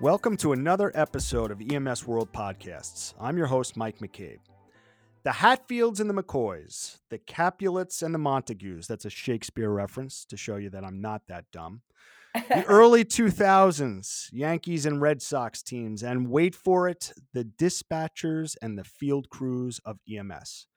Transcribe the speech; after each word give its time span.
Welcome 0.00 0.36
to 0.38 0.52
another 0.52 0.92
episode 0.94 1.50
of 1.50 1.60
EMS 1.60 2.06
World 2.06 2.32
Podcasts. 2.32 3.14
I'm 3.20 3.36
your 3.36 3.48
host, 3.48 3.76
Mike 3.76 3.98
McCabe. 3.98 4.38
The 5.24 5.32
Hatfields 5.32 5.98
and 5.98 6.08
the 6.08 6.14
McCoys, 6.14 6.98
the 7.10 7.18
Capulets 7.18 8.00
and 8.00 8.14
the 8.14 8.18
Montagues, 8.18 8.86
that's 8.86 9.06
a 9.06 9.10
Shakespeare 9.10 9.70
reference 9.70 10.24
to 10.26 10.36
show 10.36 10.54
you 10.54 10.70
that 10.70 10.84
I'm 10.84 11.00
not 11.00 11.22
that 11.26 11.46
dumb. 11.52 11.82
The 12.32 12.64
early 12.68 13.04
2000s, 13.04 14.28
Yankees 14.30 14.86
and 14.86 15.02
Red 15.02 15.20
Sox 15.20 15.64
teams, 15.64 16.04
and 16.04 16.30
wait 16.30 16.54
for 16.54 16.88
it, 16.88 17.12
the 17.32 17.42
dispatchers 17.42 18.54
and 18.62 18.78
the 18.78 18.84
field 18.84 19.30
crews 19.30 19.80
of 19.84 19.98
EMS 20.08 20.68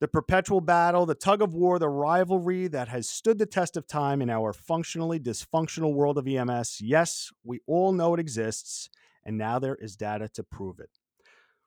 the 0.00 0.08
perpetual 0.08 0.60
battle, 0.60 1.06
the 1.06 1.14
tug 1.14 1.40
of 1.40 1.54
war, 1.54 1.78
the 1.78 1.88
rivalry 1.88 2.68
that 2.68 2.88
has 2.88 3.08
stood 3.08 3.38
the 3.38 3.46
test 3.46 3.76
of 3.76 3.86
time 3.86 4.20
in 4.20 4.28
our 4.28 4.52
functionally 4.52 5.18
dysfunctional 5.18 5.94
world 5.94 6.18
of 6.18 6.28
EMS. 6.28 6.80
Yes, 6.82 7.30
we 7.44 7.60
all 7.66 7.92
know 7.92 8.12
it 8.14 8.20
exists, 8.20 8.90
and 9.24 9.38
now 9.38 9.58
there 9.58 9.76
is 9.76 9.96
data 9.96 10.28
to 10.34 10.42
prove 10.42 10.80
it. 10.80 10.90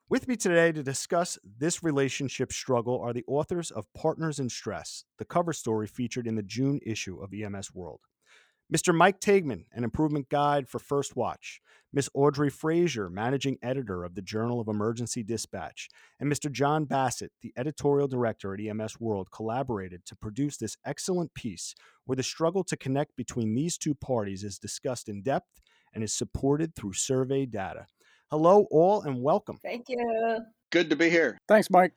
With 0.09 0.27
me 0.27 0.35
today 0.35 0.71
to 0.71 0.81
discuss 0.81 1.37
this 1.43 1.83
relationship 1.83 2.51
struggle 2.51 2.99
are 2.99 3.13
the 3.13 3.25
authors 3.27 3.69
of 3.69 3.91
Partners 3.93 4.39
in 4.39 4.49
Stress, 4.49 5.05
the 5.17 5.25
cover 5.25 5.53
story 5.53 5.87
featured 5.87 6.25
in 6.25 6.35
the 6.35 6.43
June 6.43 6.79
issue 6.83 7.19
of 7.21 7.33
EMS 7.33 7.73
World. 7.73 8.01
Mr. 8.73 8.93
Mike 8.93 9.19
Taigman, 9.19 9.63
an 9.73 9.83
improvement 9.83 10.29
guide 10.29 10.69
for 10.69 10.77
First 10.77 11.15
Watch, 11.15 11.59
Miss 11.91 12.07
Audrey 12.13 12.51
Fraizer, 12.51 13.09
managing 13.09 13.57
editor 13.63 14.03
of 14.03 14.13
the 14.13 14.21
Journal 14.21 14.59
of 14.59 14.67
Emergency 14.67 15.23
Dispatch, 15.23 15.89
and 16.19 16.31
Mr. 16.31 16.51
John 16.51 16.85
Bassett, 16.85 17.31
the 17.41 17.51
editorial 17.57 18.07
director 18.07 18.53
at 18.53 18.59
EMS 18.59 18.99
World, 18.99 19.29
collaborated 19.31 20.05
to 20.05 20.15
produce 20.15 20.57
this 20.57 20.77
excellent 20.85 21.33
piece 21.33 21.73
where 22.05 22.15
the 22.15 22.21
struggle 22.21 22.63
to 22.65 22.77
connect 22.77 23.15
between 23.15 23.55
these 23.55 23.75
two 23.75 23.95
parties 23.95 24.43
is 24.43 24.59
discussed 24.59 25.09
in 25.09 25.23
depth 25.23 25.49
and 25.91 26.03
is 26.03 26.13
supported 26.13 26.75
through 26.75 26.93
survey 26.93 27.47
data. 27.47 27.87
Hello, 28.29 28.67
all, 28.69 29.01
and 29.01 29.23
welcome. 29.23 29.57
Thank 29.63 29.89
you. 29.89 30.41
Good 30.71 30.91
to 30.91 30.95
be 30.95 31.09
here. 31.09 31.39
Thanks, 31.47 31.71
Mike. 31.71 31.93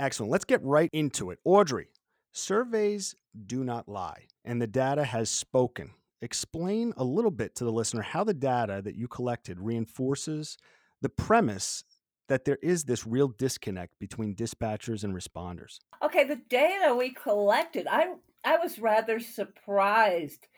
Excellent. 0.00 0.32
Let's 0.32 0.46
get 0.46 0.62
right 0.62 0.88
into 0.94 1.30
it. 1.30 1.38
Audrey, 1.44 1.88
surveys 2.32 3.14
do 3.46 3.62
not 3.62 3.90
lie, 3.90 4.28
and 4.42 4.62
the 4.62 4.66
data 4.66 5.04
has 5.04 5.28
spoken 5.28 5.90
explain 6.24 6.92
a 6.96 7.04
little 7.04 7.30
bit 7.30 7.54
to 7.56 7.64
the 7.64 7.72
listener 7.72 8.02
how 8.02 8.24
the 8.24 8.34
data 8.34 8.80
that 8.82 8.96
you 8.96 9.06
collected 9.06 9.60
reinforces 9.60 10.56
the 11.02 11.08
premise 11.08 11.84
that 12.28 12.44
there 12.44 12.58
is 12.62 12.84
this 12.84 13.06
real 13.06 13.28
disconnect 13.28 13.98
between 13.98 14.34
dispatchers 14.34 15.04
and 15.04 15.14
responders. 15.14 15.78
Okay, 16.02 16.24
the 16.24 16.40
data 16.48 16.94
we 16.94 17.12
collected, 17.12 17.86
I 17.88 18.14
I 18.44 18.56
was 18.58 18.78
rather 18.78 19.20
surprised 19.20 20.48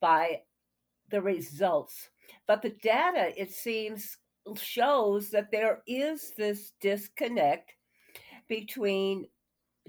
by 0.00 0.42
the 1.10 1.20
results. 1.20 2.10
But 2.46 2.62
the 2.62 2.70
data 2.70 3.32
it 3.40 3.52
seems 3.52 4.16
shows 4.56 5.30
that 5.30 5.50
there 5.50 5.82
is 5.86 6.32
this 6.36 6.72
disconnect 6.80 7.72
between 8.48 9.26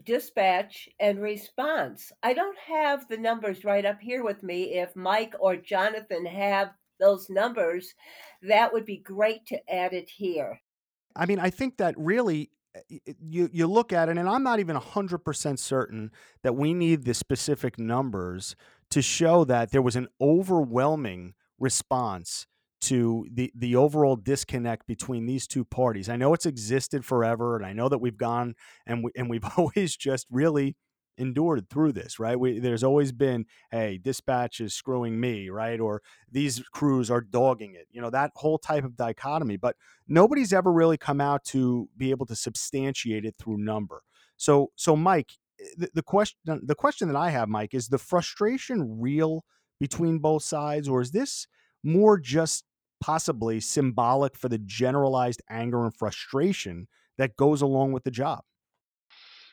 dispatch 0.06 0.90
and 1.00 1.22
response. 1.22 2.12
I 2.24 2.34
don't 2.34 2.58
have 2.60 3.08
the 3.08 3.18
numbers 3.18 3.64
right 3.64 3.86
up 3.86 4.00
here 4.00 4.24
with 4.24 4.44
me. 4.44 4.76
If 4.80 4.96
Mike 4.96 5.34
or 5.40 5.56
Jonathan 5.56 6.26
have 6.26 6.72
those 7.00 7.30
numbers, 7.30 7.94
that 8.42 8.74
would 8.74 8.86
be 8.86 8.98
great 8.98 9.46
to 9.48 9.74
add 9.74 9.94
it 9.94 10.10
here. 10.10 10.60
I 11.16 11.26
mean, 11.26 11.40
I 11.40 11.50
think 11.50 11.78
that 11.78 11.96
really 11.98 12.52
eh, 12.76 13.14
you 13.20 13.50
you 13.52 13.68
look 13.68 13.94
at 13.94 14.10
it 14.10 14.18
and 14.18 14.30
I'm 14.30 14.44
not 14.44 14.60
even 14.60 14.76
100% 14.76 15.60
certain 15.60 16.12
that 16.44 16.56
we 16.56 16.74
need 16.74 17.04
the 17.04 17.14
specific 17.14 17.80
numbers 17.80 18.56
to 18.92 19.02
show 19.02 19.44
that 19.46 19.72
there 19.72 19.82
was 19.82 19.96
an 19.96 20.08
overwhelming 20.22 21.34
response 21.60 22.48
to 22.82 23.28
the 23.32 23.52
the 23.56 23.76
overall 23.76 24.16
disconnect 24.16 24.88
between 24.88 25.26
these 25.26 25.48
two 25.48 25.66
parties. 25.66 26.10
I 26.10 26.16
know 26.16 26.34
it's 26.34 26.46
existed 26.46 27.06
forever, 27.06 27.56
and 27.56 27.66
I 27.66 27.74
know 27.74 27.90
that 27.90 28.00
we've 28.00 28.18
gone 28.18 28.56
and 28.86 29.04
we 29.04 29.12
and 29.16 29.30
we've 29.30 29.46
always 29.58 29.96
just 29.96 30.28
really 30.32 30.76
endured 31.20 31.70
through 31.70 31.92
this, 31.92 32.18
right? 32.18 32.40
We, 32.40 32.60
there's 32.60 32.84
always 32.84 33.12
been, 33.12 33.46
hey, 33.72 34.00
dispatch 34.02 34.62
is 34.62 34.74
screwing 34.74 35.20
me, 35.20 35.50
right? 35.50 35.80
Or 35.80 36.02
these 36.32 36.64
crews 36.72 37.12
are 37.12 37.22
dogging 37.22 37.76
it, 37.76 37.88
you 37.92 38.02
know, 38.02 38.10
that 38.10 38.32
whole 38.36 38.58
type 38.58 38.86
of 38.86 38.96
dichotomy. 38.96 39.58
But 39.58 39.76
nobody's 40.08 40.54
ever 40.54 40.72
really 40.72 40.98
come 40.98 41.22
out 41.22 41.44
to 41.46 41.90
be 41.98 42.10
able 42.10 42.26
to 42.28 42.36
substantiate 42.36 43.26
it 43.26 43.36
through 43.38 43.58
number. 43.58 44.02
So, 44.38 44.72
so 44.76 44.96
Mike, 44.96 45.34
eh, 45.60 45.66
the, 45.78 45.90
the 45.96 46.04
question, 46.04 46.40
the 46.46 46.76
question 46.76 47.10
that 47.10 47.18
I 47.18 47.30
have, 47.30 47.50
Mike, 47.50 47.74
is 47.74 47.90
the 47.90 47.98
frustration 47.98 49.00
real 49.00 49.44
between 49.80 50.20
both 50.20 50.44
sides, 50.44 50.88
or 50.88 51.02
is 51.02 51.12
this 51.12 51.48
more 51.84 52.18
just 52.18 52.64
possibly 53.00 53.60
symbolic 53.60 54.36
for 54.36 54.50
the 54.50 54.58
generalized 54.58 55.42
anger 55.50 55.84
and 55.84 55.96
frustration 55.96 56.88
that 57.18 57.36
goes 57.36 57.62
along 57.62 57.92
with 57.92 58.04
the 58.04 58.12
job? 58.12 58.44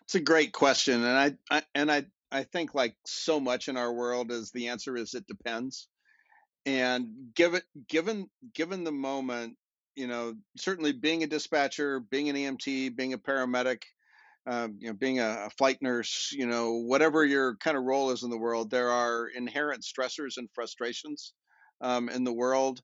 It's 0.02 0.14
a 0.14 0.20
great 0.20 0.52
question, 0.52 1.04
and 1.04 1.38
I, 1.50 1.56
I 1.56 1.62
and 1.74 1.90
I 1.90 2.06
I 2.30 2.44
think 2.44 2.74
like 2.74 2.94
so 3.06 3.40
much 3.40 3.68
in 3.68 3.76
our 3.76 3.92
world 3.92 4.30
is 4.30 4.50
the 4.50 4.68
answer 4.68 4.96
is 4.96 5.14
it 5.14 5.26
depends. 5.26 5.88
And 6.64 7.08
given 7.34 7.62
given 7.88 8.28
given 8.54 8.84
the 8.84 8.92
moment, 8.92 9.56
you 9.96 10.06
know, 10.06 10.34
certainly 10.56 10.92
being 10.92 11.22
a 11.22 11.26
dispatcher, 11.26 12.00
being 12.00 12.28
an 12.28 12.36
EMT, 12.36 12.96
being 12.96 13.14
a 13.14 13.18
paramedic, 13.18 13.82
um, 14.46 14.76
you 14.78 14.88
know, 14.88 14.94
being 14.94 15.18
a, 15.18 15.46
a, 15.46 15.50
flight 15.50 15.78
nurse, 15.80 16.32
you 16.32 16.46
know, 16.46 16.74
whatever 16.74 17.24
your 17.24 17.56
kind 17.56 17.76
of 17.76 17.82
role 17.82 18.10
is 18.10 18.22
in 18.22 18.30
the 18.30 18.38
world, 18.38 18.70
there 18.70 18.90
are 18.90 19.28
inherent 19.28 19.82
stressors 19.82 20.36
and 20.36 20.48
frustrations 20.54 21.32
um, 21.80 22.08
in 22.08 22.22
the 22.22 22.32
world 22.32 22.80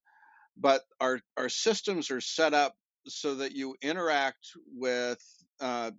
but 0.56 0.82
our 1.00 1.20
our 1.36 1.48
systems 1.48 2.10
are 2.10 2.20
set 2.20 2.54
up 2.54 2.74
so 3.06 3.36
that 3.36 3.52
you 3.52 3.74
interact 3.82 4.46
with 4.72 5.22
uh, 5.60 5.90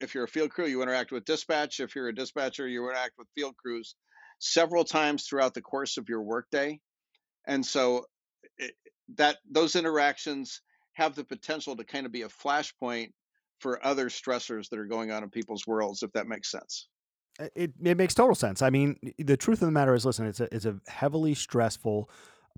if 0.00 0.14
you're 0.14 0.24
a 0.24 0.28
field 0.28 0.50
crew 0.50 0.66
you 0.66 0.82
interact 0.82 1.12
with 1.12 1.24
dispatch. 1.24 1.80
If 1.80 1.94
you're 1.94 2.08
a 2.08 2.14
dispatcher 2.14 2.66
you 2.66 2.84
interact 2.84 3.14
with 3.18 3.28
field 3.34 3.56
crews 3.56 3.94
several 4.38 4.84
times 4.84 5.24
throughout 5.24 5.54
the 5.54 5.62
course 5.62 5.96
of 5.96 6.08
your 6.08 6.22
workday. 6.22 6.80
And 7.46 7.64
so 7.64 8.04
it, 8.56 8.72
that 9.16 9.38
those 9.50 9.74
interactions 9.76 10.60
have 10.94 11.14
the 11.14 11.24
potential 11.24 11.76
to 11.76 11.84
kind 11.84 12.06
of 12.06 12.12
be 12.12 12.22
a 12.22 12.28
flashpoint 12.28 13.12
for 13.60 13.84
other 13.84 14.08
stressors 14.08 14.68
that 14.68 14.78
are 14.78 14.86
going 14.86 15.10
on 15.10 15.22
in 15.22 15.30
people's 15.30 15.66
worlds 15.66 16.02
if 16.02 16.12
that 16.12 16.26
makes 16.26 16.50
sense. 16.50 16.88
It, 17.54 17.72
it 17.80 17.96
makes 17.96 18.14
total 18.14 18.34
sense. 18.34 18.62
I 18.62 18.70
mean 18.70 18.96
the 19.18 19.36
truth 19.36 19.62
of 19.62 19.66
the 19.66 19.72
matter 19.72 19.94
is 19.94 20.04
listen 20.04 20.26
it's 20.26 20.40
a, 20.40 20.54
it's 20.54 20.64
a 20.64 20.76
heavily 20.88 21.34
stressful 21.34 22.10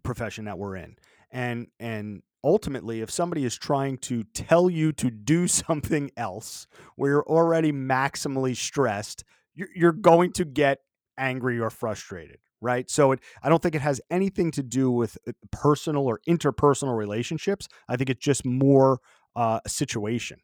profession 0.03 0.47
that 0.47 0.59
we're 0.59 0.77
in 0.77 0.97
and 1.31 1.69
and 1.79 2.23
ultimately 2.43 3.01
if 3.01 3.11
somebody 3.11 3.45
is 3.45 3.57
trying 3.57 3.99
to 3.99 4.25
tell 4.35 4.71
you 4.71 4.93
to 4.93 5.11
do 5.11 5.47
something 5.67 6.11
else 6.17 6.67
where 6.97 7.11
you're 7.11 7.29
already 7.29 7.73
maximally 7.73 8.57
stressed 8.57 9.25
you're, 9.55 9.93
going 9.93 10.33
to 10.33 10.45
get 10.45 10.79
angry 11.19 11.59
or 11.59 11.69
frustrated 11.69 12.39
right? 12.61 12.91
So 12.91 13.13
it, 13.13 13.21
i 13.43 13.49
don't 13.49 13.63
think 13.63 13.75
it 13.75 13.81
has 13.81 14.01
anything 14.11 14.51
to 14.53 14.63
do 14.63 14.91
with 14.91 15.17
uh, 15.27 15.33
personal 15.51 16.07
or 16.07 16.21
interpersonal 16.29 16.97
relationships. 16.97 17.69
I 17.89 17.97
think 17.97 18.11
it's 18.11 18.25
just 18.25 18.45
more 18.45 19.01
uh, 19.37 19.61
a 19.65 19.69
situation. 19.69 20.39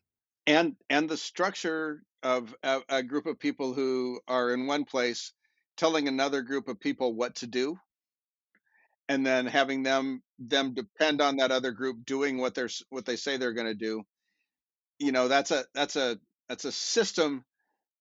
And 0.46 0.76
and 0.90 1.08
the 1.08 1.16
structure 1.16 2.02
of 2.22 2.54
a, 2.62 2.80
a 2.88 3.02
group 3.02 3.26
of 3.26 3.38
people 3.38 3.72
who 3.72 4.20
are 4.28 4.54
in 4.54 4.66
one 4.66 4.84
place 4.84 5.32
telling 5.76 6.08
another 6.08 6.42
group 6.42 6.68
of 6.68 6.80
people 6.80 7.14
what 7.14 7.34
to 7.36 7.46
do 7.46 7.78
and 9.08 9.24
then 9.24 9.46
having 9.46 9.82
them 9.82 10.22
them 10.38 10.74
depend 10.74 11.20
on 11.20 11.36
that 11.36 11.50
other 11.50 11.72
group 11.72 12.04
doing 12.04 12.38
what 12.38 12.54
they're 12.54 12.68
what 12.90 13.04
they 13.04 13.16
say 13.16 13.36
they're 13.36 13.52
going 13.52 13.66
to 13.66 13.74
do 13.74 14.02
you 14.98 15.12
know 15.12 15.28
that's 15.28 15.50
a 15.50 15.64
that's 15.74 15.96
a 15.96 16.18
that's 16.48 16.64
a 16.64 16.72
system 16.72 17.44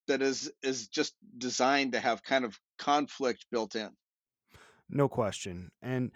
that 0.07 0.21
is 0.21 0.51
is 0.61 0.87
just 0.87 1.13
designed 1.37 1.93
to 1.93 1.99
have 1.99 2.23
kind 2.23 2.45
of 2.45 2.59
conflict 2.77 3.45
built 3.51 3.75
in. 3.75 3.89
No 4.89 5.07
question 5.07 5.71
and 5.81 6.11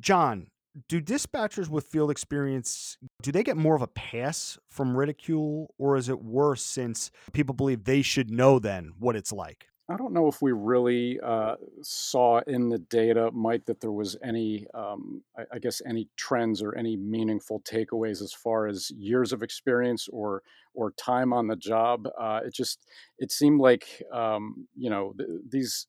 john 0.00 0.48
do 0.88 1.00
dispatchers 1.00 1.68
with 1.68 1.86
field 1.86 2.10
experience 2.10 2.98
do 3.22 3.32
they 3.32 3.42
get 3.42 3.56
more 3.56 3.74
of 3.74 3.82
a 3.82 3.86
pass 3.86 4.58
from 4.68 4.96
ridicule 4.96 5.74
or 5.78 5.96
is 5.96 6.08
it 6.08 6.22
worse 6.22 6.62
since 6.62 7.10
people 7.32 7.54
believe 7.54 7.84
they 7.84 8.02
should 8.02 8.30
know 8.30 8.58
then 8.58 8.92
what 8.98 9.16
it's 9.16 9.32
like 9.32 9.68
I 9.88 9.96
don't 9.96 10.12
know 10.12 10.26
if 10.26 10.42
we 10.42 10.50
really 10.50 11.20
uh, 11.20 11.54
saw 11.80 12.40
in 12.48 12.68
the 12.70 12.78
data, 12.78 13.30
Mike, 13.32 13.66
that 13.66 13.80
there 13.80 13.92
was 13.92 14.16
any, 14.22 14.66
um, 14.74 15.22
I, 15.38 15.42
I 15.54 15.58
guess, 15.60 15.80
any 15.86 16.08
trends 16.16 16.60
or 16.60 16.74
any 16.74 16.96
meaningful 16.96 17.60
takeaways 17.60 18.20
as 18.20 18.32
far 18.32 18.66
as 18.66 18.90
years 18.90 19.32
of 19.32 19.42
experience 19.44 20.08
or 20.12 20.42
or 20.74 20.90
time 20.92 21.32
on 21.32 21.46
the 21.46 21.56
job. 21.56 22.08
Uh, 22.18 22.40
it 22.44 22.52
just 22.52 22.80
it 23.18 23.30
seemed 23.30 23.60
like 23.60 24.02
um, 24.12 24.66
you 24.76 24.90
know 24.90 25.14
th- 25.16 25.30
these 25.48 25.86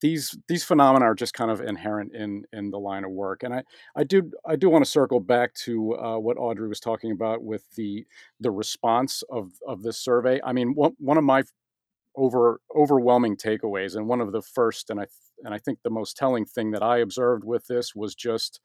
these 0.00 0.36
these 0.48 0.64
phenomena 0.64 1.04
are 1.04 1.14
just 1.14 1.34
kind 1.34 1.50
of 1.50 1.60
inherent 1.60 2.14
in 2.14 2.44
in 2.52 2.70
the 2.70 2.78
line 2.78 3.04
of 3.04 3.10
work 3.10 3.42
and 3.42 3.52
i 3.52 3.62
i 3.96 4.04
do 4.04 4.30
i 4.46 4.54
do 4.54 4.68
want 4.70 4.84
to 4.84 4.90
circle 4.90 5.18
back 5.18 5.52
to 5.54 5.94
uh, 5.96 6.16
what 6.18 6.36
audrey 6.38 6.68
was 6.68 6.78
talking 6.78 7.10
about 7.10 7.42
with 7.42 7.64
the 7.74 8.06
the 8.40 8.50
response 8.50 9.22
of 9.30 9.50
of 9.66 9.82
this 9.82 9.98
survey 9.98 10.40
i 10.44 10.52
mean 10.52 10.72
one, 10.74 10.92
one 10.98 11.18
of 11.18 11.24
my 11.24 11.42
over 12.18 12.60
overwhelming 12.76 13.36
takeaways 13.36 13.94
and 13.96 14.08
one 14.08 14.20
of 14.20 14.32
the 14.32 14.42
first 14.42 14.90
and 14.90 15.00
i 15.00 15.06
and 15.44 15.54
i 15.54 15.58
think 15.58 15.78
the 15.82 15.90
most 15.90 16.16
telling 16.16 16.44
thing 16.44 16.72
that 16.72 16.82
i 16.82 16.98
observed 16.98 17.44
with 17.44 17.66
this 17.68 17.94
was 17.94 18.14
just 18.14 18.60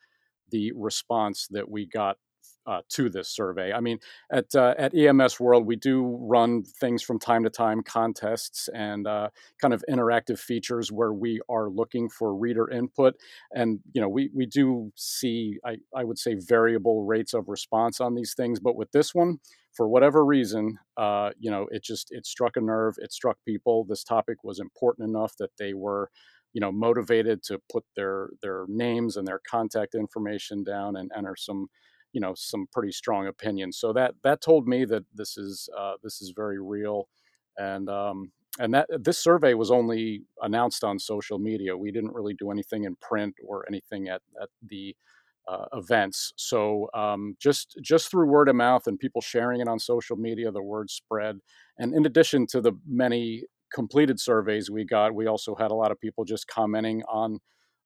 the 0.49 0.71
response 0.75 1.47
that 1.51 1.69
we 1.69 1.85
got 1.85 2.17
uh, 2.65 2.81
to 2.89 3.09
this 3.09 3.29
survey. 3.29 3.73
I 3.73 3.79
mean, 3.79 3.99
at 4.31 4.53
uh, 4.55 4.73
at 4.77 4.93
EMS 4.95 5.39
World, 5.39 5.65
we 5.65 5.75
do 5.75 6.17
run 6.21 6.63
things 6.63 7.03
from 7.03 7.19
time 7.19 7.43
to 7.43 7.49
time, 7.49 7.83
contests 7.83 8.69
and 8.73 9.07
uh, 9.07 9.29
kind 9.61 9.73
of 9.73 9.83
interactive 9.89 10.39
features 10.39 10.91
where 10.91 11.13
we 11.13 11.41
are 11.49 11.69
looking 11.69 12.09
for 12.09 12.35
reader 12.35 12.69
input, 12.69 13.15
and 13.51 13.79
you 13.93 14.01
know, 14.01 14.09
we 14.09 14.29
we 14.33 14.45
do 14.45 14.91
see, 14.95 15.59
I 15.65 15.77
I 15.95 16.03
would 16.03 16.17
say, 16.19 16.35
variable 16.35 17.05
rates 17.05 17.33
of 17.33 17.47
response 17.47 17.99
on 17.99 18.15
these 18.15 18.33
things, 18.35 18.59
but 18.59 18.75
with 18.75 18.91
this 18.91 19.13
one. 19.13 19.39
For 19.75 19.87
whatever 19.87 20.23
reason, 20.23 20.77
uh, 20.97 21.31
you 21.39 21.49
know, 21.49 21.67
it 21.71 21.83
just 21.83 22.09
it 22.11 22.27
struck 22.27 22.57
a 22.57 22.61
nerve. 22.61 22.93
It 22.99 23.11
struck 23.11 23.37
people. 23.43 23.85
This 23.89 24.03
topic 24.03 24.43
was 24.43 24.59
important 24.59 25.09
enough 25.09 25.33
that 25.39 25.49
they 25.57 25.73
were, 25.73 26.11
you 26.53 26.61
know 26.61 26.71
motivated 26.71 27.43
to 27.43 27.59
put 27.71 27.83
their 27.95 28.29
their 28.41 28.65
names 28.67 29.17
and 29.17 29.27
their 29.27 29.41
contact 29.49 29.95
information 29.95 30.63
down 30.63 30.95
and 30.95 31.11
enter 31.15 31.35
some 31.35 31.67
you 32.13 32.21
know 32.21 32.33
some 32.35 32.67
pretty 32.71 32.91
strong 32.91 33.27
opinions. 33.27 33.77
So 33.77 33.93
that 33.93 34.15
that 34.23 34.41
told 34.41 34.67
me 34.67 34.85
that 34.85 35.03
this 35.13 35.37
is 35.37 35.69
uh, 35.77 35.93
this 36.03 36.21
is 36.21 36.33
very 36.35 36.61
real, 36.61 37.07
and 37.57 37.89
um, 37.89 38.31
and 38.59 38.73
that 38.73 38.87
this 39.03 39.19
survey 39.19 39.55
was 39.55 39.71
only 39.71 40.23
announced 40.41 40.83
on 40.83 40.99
social 40.99 41.39
media. 41.39 41.75
We 41.75 41.91
didn't 41.91 42.13
really 42.13 42.35
do 42.35 42.51
anything 42.51 42.85
in 42.85 42.95
print 42.97 43.35
or 43.45 43.65
anything 43.67 44.07
at 44.09 44.21
at 44.41 44.49
the 44.69 44.95
uh, 45.47 45.65
events. 45.73 46.33
So 46.37 46.87
um, 46.93 47.35
just 47.39 47.77
just 47.81 48.09
through 48.09 48.27
word 48.27 48.49
of 48.49 48.55
mouth 48.55 48.87
and 48.87 48.99
people 48.99 49.21
sharing 49.21 49.61
it 49.61 49.67
on 49.67 49.79
social 49.79 50.15
media, 50.15 50.51
the 50.51 50.61
word 50.63 50.89
spread. 50.89 51.39
And 51.79 51.93
in 51.93 52.05
addition 52.05 52.47
to 52.47 52.61
the 52.61 52.73
many 52.87 53.43
completed 53.73 54.19
surveys 54.19 54.69
we 54.69 54.85
got, 54.85 55.15
we 55.15 55.27
also 55.27 55.55
had 55.55 55.71
a 55.71 55.75
lot 55.75 55.91
of 55.91 55.99
people 55.99 56.23
just 56.23 56.47
commenting 56.47 57.03
on 57.11 57.39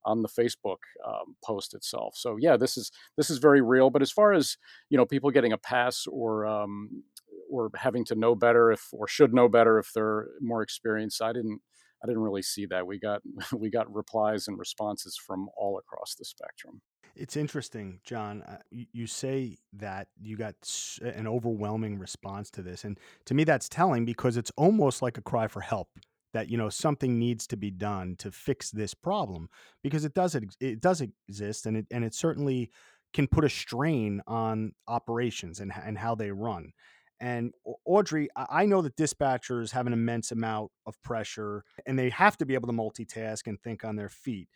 on 0.08 0.22
the 0.22 0.30
Facebook 0.30 0.78
um, 1.06 1.36
post 1.44 1.76
itself. 1.76 2.16
So 2.16 2.38
yeah, 2.40 2.58
this 2.58 2.78
is 2.78 2.92
this 3.18 3.30
is 3.30 3.38
very 3.38 3.62
real. 3.62 3.90
But 3.90 4.02
as 4.02 4.12
far 4.12 4.34
as 4.34 4.58
you 4.90 4.98
know, 4.98 5.06
people 5.06 5.30
getting 5.30 5.52
a 5.54 5.58
pass 5.58 6.06
or 6.08 6.48
um, 6.48 7.04
or 7.52 7.70
having 7.76 8.06
to 8.06 8.16
know 8.16 8.34
better 8.34 8.72
if 8.72 8.88
or 8.94 9.08
should 9.08 9.34
know 9.34 9.50
better 9.50 9.78
if 9.78 9.92
they're 9.94 10.28
more 10.42 10.64
experienced, 10.64 11.22
I 11.22 11.34
didn't 11.34 11.62
I 12.04 12.08
didn't 12.08 12.22
really 12.22 12.42
see 12.42 12.66
that. 12.68 12.88
We 12.88 13.00
got 13.00 13.22
we 13.54 13.70
got 13.70 13.94
replies 13.94 14.48
and 14.48 14.58
responses 14.58 15.18
from 15.18 15.50
all 15.58 15.78
across 15.78 16.16
the 16.16 16.26
spectrum. 16.26 16.82
It's 17.16 17.36
interesting, 17.36 18.00
John. 18.04 18.44
Uh, 18.44 18.58
you, 18.70 18.86
you, 18.92 19.08
say 19.08 19.58
that 19.74 20.08
you 20.22 20.38
got 20.38 20.54
an 21.02 21.26
overwhelming 21.26 21.98
response 21.98 22.52
to 22.52 22.62
this, 22.62 22.84
and 22.84 23.00
to 23.26 23.34
me, 23.34 23.44
that's 23.44 23.68
telling 23.68 24.06
because 24.06 24.38
it's 24.38 24.52
almost 24.56 25.02
like 25.02 25.18
a 25.18 25.22
cry 25.22 25.48
for 25.48 25.62
help 25.62 25.90
that 26.38 26.52
you 26.52 26.58
know 26.58 26.70
something 26.70 27.18
needs 27.18 27.48
to 27.48 27.58
be 27.58 27.72
done 27.72 28.16
to 28.20 28.32
fix 28.32 28.70
this 28.70 28.94
problem 28.94 29.50
because 29.82 30.06
it 30.06 30.14
does 30.14 30.36
it 30.36 30.80
does 30.80 31.02
exist 31.02 31.66
and 31.66 31.76
it 31.76 31.88
and 31.90 32.06
it 32.06 32.14
certainly 32.14 32.70
can 33.12 33.26
put 33.26 33.44
a 33.44 33.50
strain 33.50 34.22
on 34.28 34.74
operations 34.88 35.60
and 35.60 35.72
and 35.84 35.98
how 35.98 36.14
they 36.14 36.30
run. 36.30 36.74
And 37.20 37.54
Audrey, 37.86 38.30
I 38.36 38.68
know 38.68 38.84
that 38.84 38.96
dispatchers 38.96 39.72
have 39.72 39.88
an 39.88 39.94
immense 39.94 40.32
amount 40.32 40.70
of 40.86 41.02
pressure 41.02 41.64
and 41.88 41.98
they 41.98 42.12
have 42.12 42.38
to 42.38 42.46
be 42.46 42.54
able 42.54 42.68
to 42.68 42.74
multitask 42.74 43.48
and 43.48 43.60
think 43.60 43.84
on 43.84 43.96
their 43.96 44.10
feet 44.10 44.48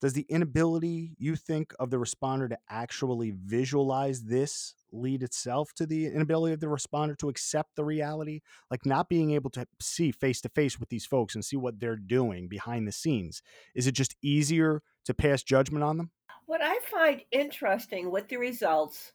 does 0.00 0.12
the 0.12 0.26
inability 0.28 1.12
you 1.18 1.34
think 1.34 1.74
of 1.80 1.90
the 1.90 1.96
responder 1.96 2.48
to 2.48 2.58
actually 2.68 3.32
visualize 3.32 4.22
this 4.22 4.74
lead 4.92 5.22
itself 5.22 5.72
to 5.74 5.86
the 5.86 6.06
inability 6.06 6.54
of 6.54 6.60
the 6.60 6.66
responder 6.66 7.18
to 7.18 7.28
accept 7.28 7.74
the 7.74 7.84
reality? 7.84 8.40
Like 8.70 8.86
not 8.86 9.08
being 9.08 9.32
able 9.32 9.50
to 9.50 9.66
see 9.80 10.12
face 10.12 10.40
to 10.42 10.48
face 10.48 10.78
with 10.78 10.88
these 10.88 11.04
folks 11.06 11.34
and 11.34 11.44
see 11.44 11.56
what 11.56 11.80
they're 11.80 11.96
doing 11.96 12.48
behind 12.48 12.86
the 12.86 12.92
scenes. 12.92 13.42
Is 13.74 13.86
it 13.86 13.92
just 13.92 14.14
easier 14.22 14.82
to 15.04 15.14
pass 15.14 15.42
judgment 15.42 15.82
on 15.82 15.96
them? 15.96 16.10
What 16.46 16.62
i 16.62 16.78
find 16.90 17.22
interesting 17.30 18.10
with 18.10 18.28
the 18.28 18.38
results 18.38 19.12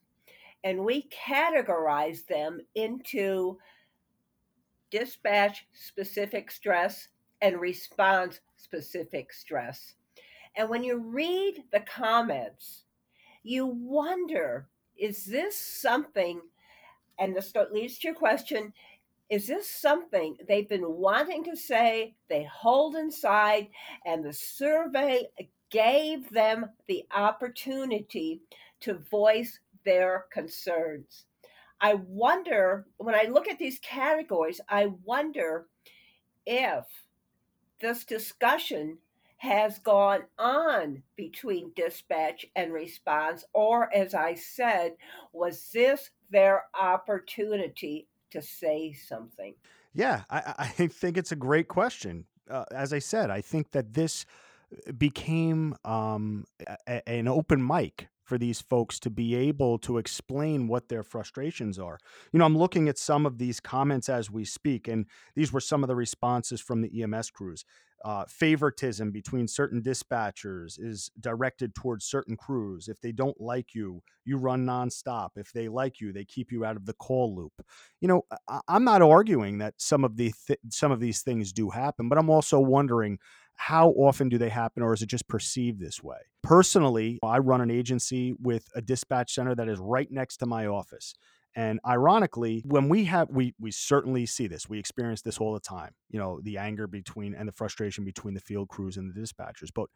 and 0.64 0.86
we 0.86 1.10
categorize 1.10 2.26
them 2.28 2.60
into 2.76 3.58
dispatch 4.92 5.66
specific 5.74 6.52
stress 6.52 7.08
and 7.42 7.60
response 7.60 8.40
specific 8.56 9.34
stress 9.34 9.96
and 10.56 10.70
when 10.70 10.84
you 10.84 10.98
read 10.98 11.64
the 11.72 11.82
comments, 11.82 12.84
you 13.44 13.66
wonder 13.66 14.68
is 14.96 15.26
this 15.26 15.58
something, 15.58 16.42
and 17.20 17.36
this 17.36 17.54
leads 17.72 17.98
to 18.00 18.10
your 18.10 18.16
question 18.16 18.74
is 19.30 19.48
this 19.48 19.68
something 19.68 20.38
they've 20.48 20.70
been 20.70 20.88
wanting 20.88 21.44
to 21.46 21.56
say, 21.56 22.14
they 22.30 22.44
hold 22.44 22.96
inside, 22.96 23.68
and 24.06 24.24
the 24.24 24.34
survey 24.34 25.28
gave 25.72 26.30
them 26.30 26.70
the 26.88 27.04
opportunity 27.16 28.42
to 28.82 28.96
voice 29.10 29.60
their 29.86 30.26
concerns? 30.32 31.26
I 31.82 31.96
wonder, 31.96 32.86
when 32.98 33.16
I 33.16 33.24
look 33.24 33.48
at 33.48 33.58
these 33.58 33.80
categories, 33.80 34.62
I 34.70 34.92
wonder 35.04 35.66
if 36.46 36.86
this 37.80 38.06
discussion 38.06 39.00
has 39.44 39.78
gone 39.80 40.22
on 40.40 41.04
between 41.18 41.74
dispatch 41.76 42.46
and 42.56 42.72
response, 42.72 43.44
or 43.54 43.94
as 43.94 44.14
I 44.14 44.36
said, 44.36 44.94
was 45.34 45.70
this 45.74 46.12
their 46.30 46.64
opportunity 46.80 48.08
to 48.32 48.42
say 48.42 48.94
something? 48.94 49.54
Yeah, 49.94 50.22
I, 50.30 50.54
I 50.58 50.68
think 50.88 51.18
it's 51.18 51.34
a 51.34 51.36
great 51.36 51.68
question. 51.68 52.24
Uh, 52.50 52.64
as 52.72 52.94
I 52.94 53.00
said, 53.00 53.30
I 53.30 53.42
think 53.42 53.72
that 53.72 53.94
this 53.94 54.26
uh, 54.88 54.94
became 54.94 55.76
um, 55.84 56.46
a, 56.88 57.10
an 57.10 57.28
open 57.28 57.68
mic 57.68 58.08
for 58.34 58.40
these 58.40 58.62
folks 58.62 59.00
to 59.00 59.12
be 59.12 59.36
able 59.36 59.78
to 59.78 60.00
explain 60.00 60.68
what 60.68 60.90
their 60.90 61.04
frustrations 61.04 61.78
are. 61.78 62.00
You 62.32 62.40
know, 62.40 62.46
I'm 62.46 62.58
looking 62.58 62.90
at 62.90 62.98
some 62.98 63.28
of 63.28 63.38
these 63.38 63.60
comments 63.60 64.10
as 64.10 64.32
we 64.32 64.44
speak, 64.44 64.88
and 64.88 65.06
these 65.36 65.54
were 65.54 65.60
some 65.60 65.84
of 65.84 65.88
the 65.88 65.96
responses 65.96 66.60
from 66.60 66.82
the 66.82 66.90
EMS 66.90 67.30
crews 67.30 67.64
uh, 68.04 68.26
favoritism 68.28 69.12
between 69.12 69.48
certain 69.48 69.82
dispatchers 69.82 70.78
is 70.78 71.10
directed 71.22 71.74
towards 71.74 72.04
certain 72.06 72.36
crews. 72.36 72.90
If 72.90 73.00
they 73.00 73.14
don't 73.14 73.40
like 73.40 73.74
you, 73.74 74.02
you 74.26 74.38
run 74.38 74.66
nonstop. 74.66 75.30
If 75.38 75.54
they 75.54 75.70
like 75.70 76.02
you, 76.02 76.12
they 76.12 76.26
keep 76.26 76.52
you 76.52 76.66
out 76.66 76.76
of 76.76 76.86
the 76.86 76.94
call 76.96 77.34
loop. 77.34 77.54
You 78.02 78.10
know, 78.10 78.24
I- 78.50 78.60
am 78.68 78.84
not 78.84 79.02
arguing 79.02 79.60
that 79.60 79.76
some 79.78 80.04
of 80.04 80.18
the 80.18 80.34
th- 80.48 80.60
some 80.70 80.92
of 80.92 81.00
these 81.00 81.22
things 81.22 81.54
do 81.54 81.70
happen, 81.70 82.10
but 82.10 82.18
I'm 82.18 82.30
also 82.30 82.60
wondering 82.60 83.20
how 83.56 83.90
often 83.92 84.30
do 84.30 84.38
they 84.38 84.50
happen, 84.50 84.84
or 84.84 84.94
is 84.94 85.02
it 85.02 85.08
just 85.08 85.28
perceived 85.28 85.80
this 85.80 86.04
way? 86.04 86.18
Personally, 86.42 87.20
I 87.24 87.38
run 87.38 87.62
an 87.62 87.72
agency 87.72 88.34
with 88.40 88.68
a 88.76 88.82
dispatch 88.82 89.34
center 89.34 89.56
that 89.56 89.70
is 89.70 89.80
right 89.80 90.12
next 90.12 90.38
to 90.38 90.46
my 90.46 90.66
office. 90.66 91.14
And 91.56 91.80
ironically, 91.86 92.64
when 92.66 92.90
we 92.90 93.06
have 93.06 93.30
we 93.30 93.54
we 93.60 93.72
certainly 93.72 94.26
see 94.26 94.48
this. 94.48 94.68
We 94.68 94.80
experience 94.80 95.22
this 95.22 95.38
all 95.38 95.54
the 95.54 95.60
time. 95.60 95.92
You 96.10 96.20
know, 96.20 96.40
the 96.42 96.58
anger 96.58 96.88
between 96.88 97.36
and 97.36 97.48
the 97.48 97.54
frustration 97.54 98.04
between 98.04 98.34
the 98.34 98.40
field 98.42 98.70
crews 98.70 98.98
and 98.98 99.14
the 99.14 99.20
dispatchers. 99.20 99.70
But 99.74 99.88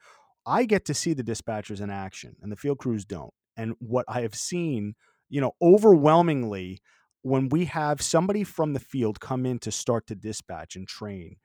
I 0.45 0.65
get 0.65 0.85
to 0.85 0.93
see 0.93 1.13
the 1.13 1.23
dispatchers 1.23 1.81
in 1.81 1.89
action 1.89 2.35
and 2.41 2.51
the 2.51 2.55
field 2.55 2.77
crews 2.77 3.05
don't. 3.05 3.33
And 3.57 3.73
what 3.79 4.05
I 4.07 4.21
have 4.21 4.35
seen, 4.35 4.93
you 5.29 5.41
know, 5.41 5.53
overwhelmingly 5.61 6.79
when 7.23 7.49
we 7.49 7.65
have 7.65 8.01
somebody 8.01 8.43
from 8.43 8.73
the 8.73 8.79
field 8.79 9.19
come 9.19 9.45
in 9.45 9.59
to 9.59 9.71
start 9.71 10.07
to 10.07 10.15
dispatch 10.15 10.75
and 10.75 10.87
train, 10.87 11.37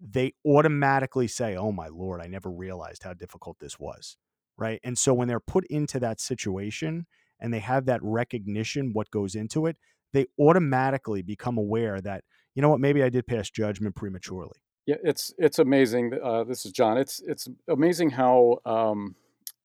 they 0.00 0.34
automatically 0.46 1.28
say, 1.28 1.56
"Oh 1.56 1.72
my 1.72 1.88
lord, 1.88 2.20
I 2.20 2.26
never 2.26 2.50
realized 2.50 3.02
how 3.02 3.14
difficult 3.14 3.58
this 3.60 3.78
was." 3.78 4.16
Right? 4.56 4.80
And 4.84 4.98
so 4.98 5.14
when 5.14 5.28
they're 5.28 5.40
put 5.40 5.64
into 5.66 5.98
that 6.00 6.20
situation, 6.20 7.06
and 7.40 7.52
they 7.52 7.60
have 7.60 7.86
that 7.86 8.00
recognition 8.02 8.92
what 8.92 9.10
goes 9.10 9.34
into 9.34 9.66
it 9.66 9.76
they 10.12 10.26
automatically 10.38 11.22
become 11.22 11.56
aware 11.56 12.00
that 12.00 12.24
you 12.54 12.62
know 12.62 12.68
what 12.68 12.80
maybe 12.80 13.02
i 13.02 13.08
did 13.08 13.26
pass 13.26 13.50
judgment 13.50 13.94
prematurely 13.94 14.58
yeah 14.86 14.96
it's 15.02 15.32
it's 15.38 15.58
amazing 15.58 16.12
uh, 16.22 16.44
this 16.44 16.64
is 16.66 16.72
john 16.72 16.96
it's 16.96 17.20
it's 17.26 17.48
amazing 17.68 18.10
how 18.10 18.58
um, 18.64 19.14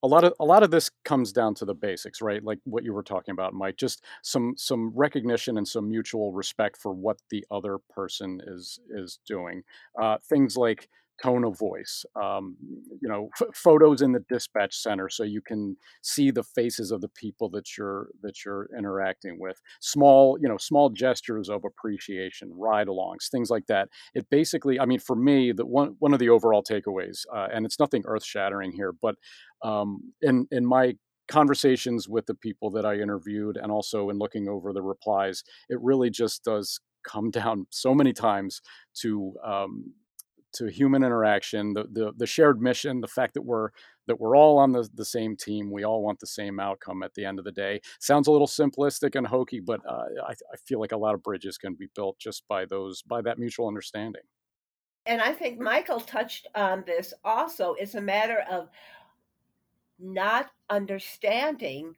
a 0.06 0.08
lot 0.08 0.24
of 0.24 0.34
a 0.40 0.46
lot 0.46 0.62
of 0.62 0.70
this 0.70 0.92
comes 1.04 1.32
down 1.34 1.56
to 1.56 1.66
the 1.66 1.74
basics, 1.74 2.22
right? 2.22 2.44
Like 2.44 2.60
what 2.64 2.84
you 2.84 2.94
were 2.94 3.04
talking 3.04 3.32
about, 3.32 3.54
Mike. 3.54 3.76
Just 3.78 4.04
some 4.22 4.54
some 4.56 4.92
recognition 4.96 5.58
and 5.58 5.68
some 5.68 5.90
mutual 5.90 6.32
respect 6.32 6.78
for 6.78 6.94
what 6.94 7.18
the 7.32 7.44
other 7.50 7.80
person 7.90 8.40
is 8.46 8.80
is 8.92 9.20
doing. 9.26 9.64
Uh, 10.00 10.18
things 10.30 10.56
like 10.56 10.90
tone 11.22 11.44
of 11.44 11.58
voice, 11.58 12.06
um, 12.22 12.56
you 13.02 13.08
know, 13.08 13.30
f- 13.40 13.56
photos 13.56 14.02
in 14.02 14.12
the 14.12 14.24
dispatch 14.30 14.76
center 14.76 15.10
so 15.10 15.24
you 15.24 15.42
can 15.42 15.78
see 16.02 16.32
the 16.32 16.44
faces 16.44 16.92
of 16.92 17.02
the 17.02 17.10
people 17.10 17.50
that 17.50 17.78
you're 17.78 18.10
that 18.22 18.44
you're 18.44 18.68
interacting 18.78 19.40
with. 19.40 19.62
Small, 19.82 20.38
you 20.42 20.48
know, 20.48 20.58
small 20.58 20.90
gestures 20.90 21.50
of 21.50 21.64
appreciation, 21.66 22.52
ride-alongs, 22.54 23.30
things 23.32 23.50
like 23.50 23.68
that. 23.68 23.90
It 24.14 24.30
basically, 24.30 24.80
I 24.80 24.86
mean, 24.86 25.00
for 25.00 25.16
me, 25.16 25.52
the 25.52 25.66
one 25.66 25.96
one 26.00 26.14
of 26.14 26.20
the 26.20 26.30
overall 26.30 26.64
takeaways, 26.64 27.26
uh, 27.34 27.48
and 27.54 27.66
it's 27.66 27.80
nothing 27.80 28.04
earth-shattering 28.06 28.74
here, 28.74 28.92
but 28.92 29.16
um, 29.64 30.14
in 30.22 30.48
in 30.52 30.66
my 30.66 30.96
conversations 31.28 32.08
with 32.08 32.26
the 32.28 32.36
people 32.36 32.70
that 32.72 32.86
I 32.86 32.96
interviewed, 32.96 33.58
and 33.58 33.72
also 33.72 34.10
in 34.10 34.20
looking 34.20 34.48
over 34.48 34.74
the 34.74 34.82
replies, 34.82 35.44
it 35.70 35.80
really 35.82 36.10
just 36.10 36.44
does 36.44 36.80
come 37.08 37.32
down 37.40 37.68
so 37.70 37.94
many 37.94 38.14
times 38.14 38.62
to 39.02 39.34
um, 39.44 39.94
to 40.56 40.68
human 40.68 41.04
interaction, 41.04 41.74
the, 41.74 41.86
the 41.92 42.14
the 42.18 42.28
shared 42.28 42.62
mission, 42.62 43.02
the 43.02 43.08
fact 43.08 43.34
that 43.36 43.42
we're 43.44 43.70
that 44.08 44.20
we're 44.20 44.36
all 44.36 44.58
on 44.58 44.72
the, 44.72 44.88
the 44.94 45.06
same 45.06 45.36
team, 45.36 45.72
we 45.72 45.84
all 45.84 46.02
want 46.02 46.20
the 46.20 46.28
same 46.28 46.60
outcome 46.60 47.04
at 47.04 47.14
the 47.16 47.26
end 47.26 47.40
of 47.40 47.46
the 47.46 47.52
day. 47.52 47.82
Sounds 48.00 48.28
a 48.28 48.32
little 48.32 48.48
simplistic 48.48 49.16
and 49.16 49.28
hokey, 49.28 49.60
but 49.60 49.82
uh, 49.88 50.06
I, 50.28 50.32
I 50.32 50.58
feel 50.66 50.80
like 50.80 50.92
a 50.92 50.98
lot 50.98 51.16
of 51.16 51.24
bridges 51.24 51.58
can 51.58 51.74
be 51.74 51.88
built 51.96 52.18
just 52.20 52.48
by 52.48 52.66
those 52.66 53.02
by 53.02 53.22
that 53.22 53.40
mutual 53.40 53.68
understanding. 53.68 54.22
And 55.06 55.22
I 55.22 55.34
think 55.34 55.60
Michael 55.60 56.00
touched 56.00 56.48
on 56.56 56.84
this 56.86 57.14
also. 57.24 57.76
It's 57.78 57.96
a 57.96 58.02
matter 58.02 58.44
of 58.50 58.70
not 60.00 60.52
understanding 60.70 61.96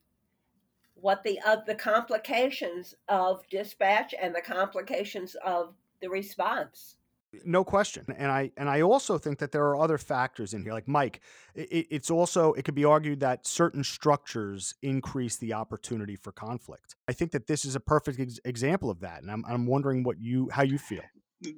what 0.96 1.24
the 1.24 1.40
uh, 1.46 1.58
the 1.66 1.76
complications 1.76 2.96
of 3.08 3.48
dispatch 3.50 4.14
and 4.20 4.34
the 4.34 4.42
complications 4.42 5.36
of 5.46 5.76
the 6.02 6.10
response 6.10 6.98
no 7.46 7.64
question. 7.64 8.06
And 8.18 8.32
i 8.32 8.52
and 8.58 8.70
i 8.70 8.82
also 8.82 9.18
think 9.18 9.40
that 9.40 9.52
there 9.52 9.66
are 9.66 9.80
other 9.80 9.98
factors 9.98 10.54
in 10.54 10.64
here 10.64 10.74
like 10.74 10.88
mike 10.88 11.22
it, 11.56 11.88
it's 11.90 12.10
also 12.10 12.54
it 12.54 12.64
could 12.64 12.76
be 12.76 12.86
argued 12.86 13.20
that 13.20 13.46
certain 13.46 13.84
structures 13.84 14.74
increase 14.82 15.38
the 15.38 15.54
opportunity 15.54 16.16
for 16.16 16.32
conflict. 16.32 16.96
I 17.08 17.14
think 17.14 17.32
that 17.32 17.48
this 17.48 17.66
is 17.66 17.76
a 17.76 17.80
perfect 17.80 18.20
ex- 18.20 18.40
example 18.46 18.90
of 18.90 19.02
that 19.02 19.22
and 19.22 19.32
I'm, 19.32 19.44
I'm 19.48 19.66
wondering 19.66 20.04
what 20.04 20.20
you 20.20 20.50
how 20.52 20.64
you 20.64 20.78
feel. 20.78 21.04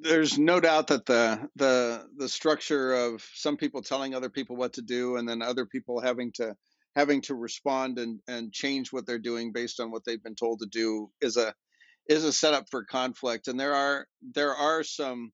There's 0.02 0.38
no 0.38 0.60
doubt 0.60 0.88
that 0.88 1.06
the 1.06 1.50
the 1.56 2.08
the 2.18 2.30
structure 2.30 2.94
of 2.94 3.24
some 3.34 3.58
people 3.58 3.82
telling 3.82 4.14
other 4.14 4.30
people 4.30 4.56
what 4.56 4.74
to 4.74 4.82
do 4.82 5.18
and 5.18 5.28
then 5.28 5.42
other 5.42 5.66
people 5.66 6.02
having 6.02 6.32
to 6.34 6.56
having 6.96 7.22
to 7.22 7.36
respond 7.36 8.00
and 8.00 8.20
and 8.28 8.52
change 8.52 8.92
what 8.92 9.06
they're 9.06 9.20
doing 9.20 9.52
based 9.54 9.80
on 9.80 9.92
what 9.92 10.04
they've 10.06 10.24
been 10.24 10.36
told 10.36 10.60
to 10.60 10.68
do 10.70 11.10
is 11.22 11.38
a 11.38 11.54
is 12.10 12.24
a 12.24 12.34
setup 12.34 12.66
for 12.70 12.84
conflict. 12.84 13.48
And 13.48 13.60
there 13.60 13.76
are 13.76 14.08
there 14.34 14.56
are 14.56 14.84
some 14.84 15.32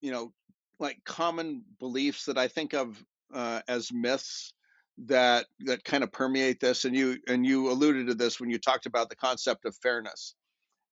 you 0.00 0.10
know, 0.10 0.32
like 0.78 0.98
common 1.04 1.62
beliefs 1.78 2.24
that 2.26 2.38
I 2.38 2.48
think 2.48 2.74
of 2.74 3.02
uh, 3.34 3.60
as 3.68 3.92
myths 3.92 4.52
that 5.06 5.46
that 5.60 5.84
kind 5.84 6.02
of 6.02 6.12
permeate 6.12 6.60
this. 6.60 6.84
And 6.84 6.96
you 6.96 7.18
and 7.28 7.46
you 7.46 7.70
alluded 7.70 8.06
to 8.08 8.14
this 8.14 8.40
when 8.40 8.50
you 8.50 8.58
talked 8.58 8.86
about 8.86 9.08
the 9.08 9.16
concept 9.16 9.64
of 9.64 9.76
fairness, 9.82 10.34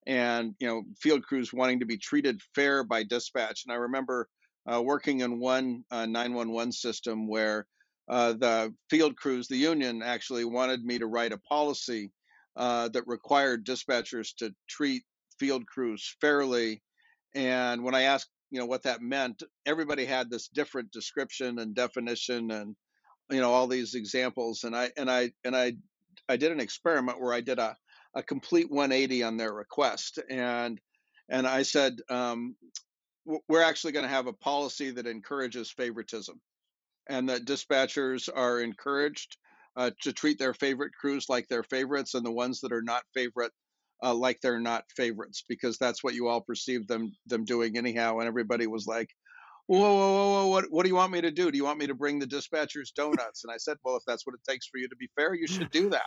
and 0.06 0.54
you 0.58 0.66
know, 0.66 0.82
field 1.00 1.22
crews 1.24 1.52
wanting 1.52 1.80
to 1.80 1.86
be 1.86 1.96
treated 1.96 2.40
fair 2.54 2.84
by 2.84 3.02
dispatch. 3.02 3.64
And 3.64 3.72
I 3.72 3.76
remember 3.76 4.28
uh, 4.70 4.82
working 4.82 5.20
in 5.20 5.38
one 5.38 5.84
uh, 5.90 6.06
911 6.06 6.72
system 6.72 7.28
where 7.28 7.66
uh, 8.08 8.34
the 8.34 8.74
field 8.90 9.16
crews, 9.16 9.48
the 9.48 9.56
union, 9.56 10.02
actually 10.02 10.44
wanted 10.44 10.84
me 10.84 10.98
to 10.98 11.06
write 11.06 11.32
a 11.32 11.38
policy 11.38 12.12
uh, 12.56 12.88
that 12.88 13.06
required 13.06 13.64
dispatchers 13.64 14.34
to 14.36 14.54
treat 14.68 15.02
field 15.38 15.66
crews 15.66 16.14
fairly. 16.20 16.82
And 17.34 17.82
when 17.82 17.94
I 17.94 18.02
asked 18.02 18.28
you 18.54 18.60
know 18.60 18.66
what 18.66 18.84
that 18.84 19.02
meant 19.02 19.42
everybody 19.66 20.04
had 20.04 20.30
this 20.30 20.46
different 20.46 20.92
description 20.92 21.58
and 21.58 21.74
definition 21.74 22.52
and 22.52 22.76
you 23.28 23.40
know 23.40 23.50
all 23.50 23.66
these 23.66 23.96
examples 23.96 24.62
and 24.62 24.76
i 24.76 24.88
and 24.96 25.10
i 25.10 25.28
and 25.44 25.56
i 25.56 25.72
i 26.28 26.36
did 26.36 26.52
an 26.52 26.60
experiment 26.60 27.20
where 27.20 27.34
i 27.34 27.40
did 27.40 27.58
a, 27.58 27.76
a 28.14 28.22
complete 28.22 28.70
180 28.70 29.24
on 29.24 29.36
their 29.36 29.52
request 29.52 30.20
and 30.30 30.80
and 31.28 31.48
i 31.48 31.64
said 31.64 31.96
um, 32.08 32.54
we're 33.48 33.62
actually 33.62 33.92
going 33.92 34.04
to 34.04 34.08
have 34.08 34.28
a 34.28 34.32
policy 34.32 34.92
that 34.92 35.08
encourages 35.08 35.72
favoritism 35.72 36.40
and 37.08 37.28
that 37.28 37.46
dispatchers 37.46 38.28
are 38.32 38.60
encouraged 38.60 39.36
uh, 39.76 39.90
to 40.02 40.12
treat 40.12 40.38
their 40.38 40.54
favorite 40.54 40.92
crews 40.94 41.26
like 41.28 41.48
their 41.48 41.64
favorites 41.64 42.14
and 42.14 42.24
the 42.24 42.30
ones 42.30 42.60
that 42.60 42.72
are 42.72 42.82
not 42.82 43.02
favorite 43.14 43.52
uh, 44.04 44.14
like 44.14 44.40
they're 44.40 44.60
not 44.60 44.84
favorites 44.94 45.44
because 45.48 45.78
that's 45.78 46.04
what 46.04 46.14
you 46.14 46.28
all 46.28 46.40
perceive 46.40 46.86
them 46.86 47.12
them 47.26 47.44
doing 47.44 47.76
anyhow. 47.76 48.18
And 48.18 48.28
everybody 48.28 48.66
was 48.66 48.86
like, 48.86 49.08
whoa, 49.66 49.78
whoa, 49.78 49.96
whoa, 49.96 50.32
whoa, 50.32 50.46
what, 50.48 50.64
what 50.70 50.82
do 50.82 50.88
you 50.90 50.94
want 50.94 51.12
me 51.12 51.22
to 51.22 51.30
do? 51.30 51.50
Do 51.50 51.56
you 51.56 51.64
want 51.64 51.78
me 51.78 51.86
to 51.86 51.94
bring 51.94 52.18
the 52.18 52.26
dispatchers 52.26 52.92
donuts? 52.94 53.44
And 53.44 53.52
I 53.52 53.56
said, 53.56 53.78
well, 53.82 53.96
if 53.96 54.02
that's 54.06 54.26
what 54.26 54.34
it 54.34 54.50
takes 54.50 54.66
for 54.66 54.78
you 54.78 54.88
to 54.88 54.96
be 54.96 55.08
fair, 55.16 55.34
you 55.34 55.46
should 55.46 55.70
do 55.70 55.90
that. 55.90 56.06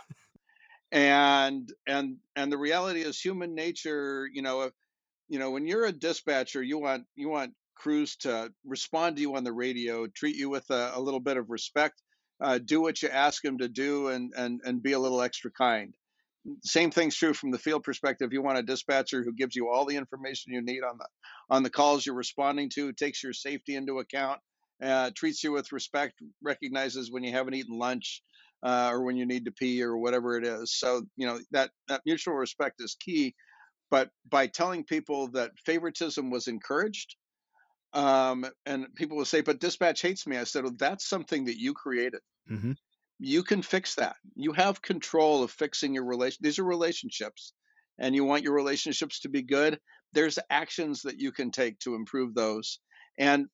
and 0.92 1.68
and 1.86 2.16
and 2.36 2.52
the 2.52 2.58
reality 2.58 3.00
is 3.00 3.20
human 3.20 3.54
nature. 3.54 4.28
You 4.32 4.42
know, 4.42 4.62
if, 4.62 4.72
you 5.28 5.38
know 5.38 5.50
when 5.50 5.66
you're 5.66 5.86
a 5.86 5.92
dispatcher, 5.92 6.62
you 6.62 6.78
want 6.78 7.04
you 7.16 7.28
want 7.28 7.52
crews 7.74 8.16
to 8.16 8.52
respond 8.64 9.16
to 9.16 9.22
you 9.22 9.34
on 9.36 9.44
the 9.44 9.52
radio, 9.52 10.06
treat 10.06 10.36
you 10.36 10.48
with 10.48 10.68
a, 10.70 10.92
a 10.94 11.00
little 11.00 11.20
bit 11.20 11.36
of 11.36 11.50
respect, 11.50 12.00
uh, 12.40 12.58
do 12.58 12.80
what 12.80 13.02
you 13.02 13.08
ask 13.08 13.42
them 13.42 13.58
to 13.58 13.68
do, 13.68 14.08
and 14.08 14.32
and 14.36 14.60
and 14.64 14.82
be 14.82 14.92
a 14.92 14.98
little 14.98 15.20
extra 15.20 15.50
kind 15.50 15.94
same 16.62 16.90
thing's 16.90 17.16
true 17.16 17.34
from 17.34 17.50
the 17.50 17.58
field 17.58 17.82
perspective. 17.82 18.32
You 18.32 18.42
want 18.42 18.58
a 18.58 18.62
dispatcher 18.62 19.22
who 19.22 19.32
gives 19.32 19.56
you 19.56 19.68
all 19.68 19.84
the 19.84 19.96
information 19.96 20.52
you 20.52 20.62
need 20.62 20.82
on 20.82 20.98
the 20.98 21.06
on 21.50 21.62
the 21.62 21.70
calls 21.70 22.04
you're 22.04 22.14
responding 22.14 22.70
to, 22.70 22.92
takes 22.92 23.22
your 23.22 23.32
safety 23.32 23.74
into 23.74 23.98
account, 23.98 24.40
uh, 24.82 25.10
treats 25.16 25.42
you 25.42 25.52
with 25.52 25.72
respect, 25.72 26.14
recognizes 26.42 27.10
when 27.10 27.24
you 27.24 27.32
haven't 27.32 27.54
eaten 27.54 27.78
lunch 27.78 28.22
uh, 28.62 28.90
or 28.92 29.02
when 29.02 29.16
you 29.16 29.26
need 29.26 29.44
to 29.46 29.52
pee 29.52 29.82
or 29.82 29.96
whatever 29.96 30.36
it 30.36 30.44
is. 30.44 30.74
So 30.78 31.02
you 31.16 31.26
know 31.26 31.38
that 31.52 31.70
that 31.88 32.02
mutual 32.06 32.34
respect 32.34 32.76
is 32.80 32.96
key. 32.98 33.34
But 33.90 34.10
by 34.28 34.46
telling 34.46 34.84
people 34.84 35.30
that 35.32 35.52
favoritism 35.64 36.30
was 36.30 36.46
encouraged, 36.46 37.16
um, 37.94 38.44
and 38.66 38.94
people 38.94 39.16
will 39.16 39.24
say, 39.24 39.40
"But 39.40 39.60
dispatch 39.60 40.02
hates 40.02 40.26
me," 40.26 40.36
I 40.36 40.44
said, 40.44 40.64
"Well, 40.64 40.74
that's 40.78 41.08
something 41.08 41.46
that 41.46 41.58
you 41.58 41.74
created." 41.74 42.20
Mm-hmm 42.50 42.72
you 43.18 43.42
can 43.42 43.62
fix 43.62 43.96
that. 43.96 44.16
You 44.36 44.52
have 44.52 44.82
control 44.82 45.42
of 45.42 45.50
fixing 45.50 45.94
your 45.94 46.04
relation. 46.04 46.38
These 46.40 46.58
are 46.58 46.64
relationships, 46.64 47.52
and 47.98 48.14
you 48.14 48.24
want 48.24 48.44
your 48.44 48.54
relationships 48.54 49.20
to 49.20 49.28
be 49.28 49.42
good. 49.42 49.78
There's 50.12 50.38
actions 50.50 51.02
that 51.02 51.20
you 51.20 51.32
can 51.32 51.50
take 51.50 51.78
to 51.80 51.94
improve 51.94 52.34
those. 52.34 52.80
And 53.18 53.46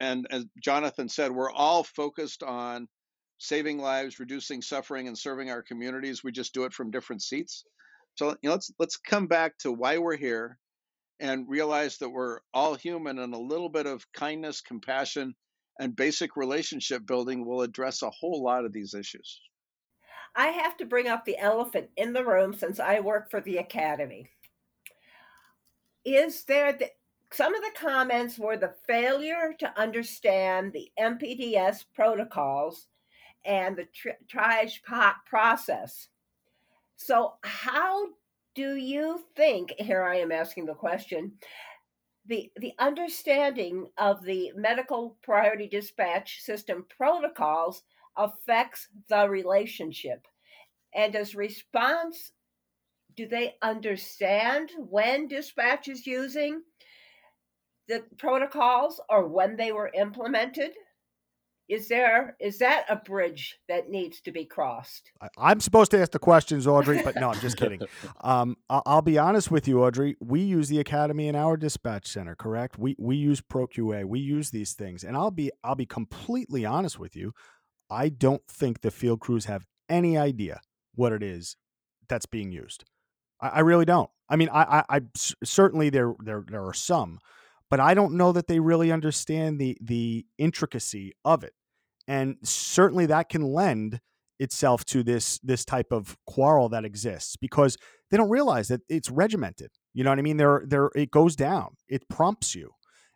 and 0.00 0.26
as 0.30 0.46
Jonathan 0.62 1.08
said, 1.08 1.32
we're 1.32 1.52
all 1.52 1.84
focused 1.84 2.42
on 2.42 2.88
saving 3.38 3.78
lives, 3.78 4.18
reducing 4.18 4.62
suffering, 4.62 5.06
and 5.08 5.18
serving 5.18 5.50
our 5.50 5.62
communities. 5.62 6.24
We 6.24 6.32
just 6.32 6.54
do 6.54 6.64
it 6.64 6.72
from 6.72 6.90
different 6.90 7.22
seats. 7.22 7.64
So 8.16 8.30
you 8.30 8.48
know, 8.48 8.52
let's 8.52 8.70
let's 8.78 8.96
come 8.96 9.26
back 9.26 9.58
to 9.58 9.72
why 9.72 9.98
we're 9.98 10.16
here, 10.16 10.58
and 11.20 11.48
realize 11.48 11.98
that 11.98 12.10
we're 12.10 12.40
all 12.54 12.74
human, 12.74 13.18
and 13.18 13.34
a 13.34 13.38
little 13.38 13.68
bit 13.68 13.86
of 13.86 14.04
kindness, 14.12 14.62
compassion, 14.62 15.34
and 15.78 15.96
basic 15.96 16.36
relationship 16.36 17.06
building 17.06 17.44
will 17.44 17.62
address 17.62 18.02
a 18.02 18.10
whole 18.10 18.42
lot 18.42 18.64
of 18.64 18.72
these 18.72 18.94
issues. 18.94 19.40
I 20.36 20.48
have 20.48 20.76
to 20.78 20.84
bring 20.84 21.08
up 21.08 21.24
the 21.24 21.38
elephant 21.38 21.90
in 21.96 22.12
the 22.12 22.24
room 22.24 22.54
since 22.54 22.80
I 22.80 23.00
work 23.00 23.30
for 23.30 23.40
the 23.40 23.58
Academy. 23.58 24.28
Is 26.04 26.44
there 26.44 26.72
the, 26.72 26.90
some 27.32 27.54
of 27.54 27.62
the 27.62 27.70
comments 27.74 28.38
were 28.38 28.56
the 28.56 28.74
failure 28.86 29.54
to 29.58 29.80
understand 29.80 30.72
the 30.72 30.90
MPDS 30.98 31.84
protocols 31.94 32.88
and 33.44 33.76
the 33.76 33.86
tri- 33.92 34.16
triage 34.32 34.80
process. 35.26 36.08
So, 36.96 37.34
how 37.42 38.08
do 38.54 38.76
you 38.76 39.24
think? 39.36 39.74
Here 39.78 40.02
I 40.02 40.16
am 40.16 40.32
asking 40.32 40.66
the 40.66 40.74
question 40.74 41.32
the 42.26 42.50
the 42.56 42.72
understanding 42.78 43.88
of 43.98 44.24
the 44.24 44.52
medical 44.56 45.16
priority 45.22 45.68
dispatch 45.68 46.40
system 46.40 46.86
protocols 46.96 47.82
affects 48.16 48.88
the 49.08 49.28
relationship. 49.28 50.26
And 50.94 51.14
as 51.16 51.34
response 51.34 52.32
do 53.16 53.26
they 53.28 53.54
understand 53.62 54.70
when 54.78 55.28
dispatch 55.28 55.88
is 55.88 56.06
using 56.06 56.62
the 57.88 58.04
protocols 58.18 59.00
or 59.08 59.28
when 59.28 59.56
they 59.56 59.72
were 59.72 59.90
implemented 59.94 60.72
is 61.68 61.88
there 61.88 62.36
is 62.40 62.58
that 62.58 62.84
a 62.88 62.96
bridge 62.96 63.58
that 63.68 63.88
needs 63.88 64.20
to 64.20 64.30
be 64.30 64.44
crossed 64.44 65.10
I, 65.38 65.52
am 65.52 65.60
supposed 65.60 65.90
to 65.92 66.00
ask 66.00 66.12
the 66.12 66.18
questions 66.18 66.66
audrey 66.66 67.02
but 67.02 67.16
no 67.16 67.30
i'm 67.30 67.40
just 67.40 67.56
kidding 67.56 67.80
um, 68.20 68.56
I'll, 68.68 69.02
be 69.02 69.18
honest 69.18 69.50
with 69.50 69.66
you 69.66 69.82
audrey 69.82 70.16
we 70.20 70.40
use 70.40 70.68
the 70.68 70.78
academy 70.78 71.28
in 71.28 71.36
our 71.36 71.56
dispatch 71.56 72.06
center 72.06 72.34
correct 72.34 72.78
we 72.78 72.96
we 72.98 73.16
use 73.16 73.40
proqa 73.40 74.04
we 74.04 74.20
use 74.20 74.50
these 74.50 74.74
things 74.74 75.04
and 75.04 75.16
i'll 75.16 75.30
be 75.30 75.50
i'll 75.62 75.74
be 75.74 75.86
completely 75.86 76.64
honest 76.64 76.98
with 76.98 77.16
you 77.16 77.32
I 77.90 78.08
don't 78.08 78.46
think 78.48 78.80
the 78.80 78.90
field 78.90 79.20
crews 79.20 79.44
have 79.46 79.66
any 79.88 80.16
idea 80.16 80.60
what 80.94 81.12
it 81.12 81.22
is 81.22 81.56
that's 82.08 82.26
being 82.26 82.52
used. 82.52 82.84
I, 83.40 83.48
I 83.48 83.60
really 83.60 83.84
don't. 83.84 84.10
I 84.28 84.36
mean, 84.36 84.48
I, 84.52 84.62
I, 84.62 84.96
I 84.96 85.00
certainly 85.44 85.90
there 85.90 86.14
there 86.22 86.44
there 86.46 86.66
are 86.66 86.74
some, 86.74 87.18
but 87.70 87.80
I 87.80 87.94
don't 87.94 88.16
know 88.16 88.32
that 88.32 88.46
they 88.46 88.60
really 88.60 88.92
understand 88.92 89.58
the 89.58 89.76
the 89.80 90.26
intricacy 90.38 91.12
of 91.24 91.44
it, 91.44 91.52
and 92.06 92.36
certainly 92.42 93.06
that 93.06 93.28
can 93.28 93.42
lend 93.42 94.00
itself 94.38 94.84
to 94.86 95.02
this 95.02 95.38
this 95.42 95.64
type 95.64 95.92
of 95.92 96.16
quarrel 96.26 96.68
that 96.68 96.84
exists 96.84 97.36
because 97.36 97.76
they 98.10 98.16
don't 98.16 98.30
realize 98.30 98.68
that 98.68 98.80
it's 98.88 99.10
regimented. 99.10 99.70
You 99.92 100.04
know 100.04 100.10
what 100.10 100.18
I 100.18 100.22
mean? 100.22 100.36
There 100.36 100.64
there 100.66 100.90
it 100.94 101.10
goes 101.10 101.36
down. 101.36 101.76
It 101.88 102.08
prompts 102.08 102.54
you. 102.54 102.70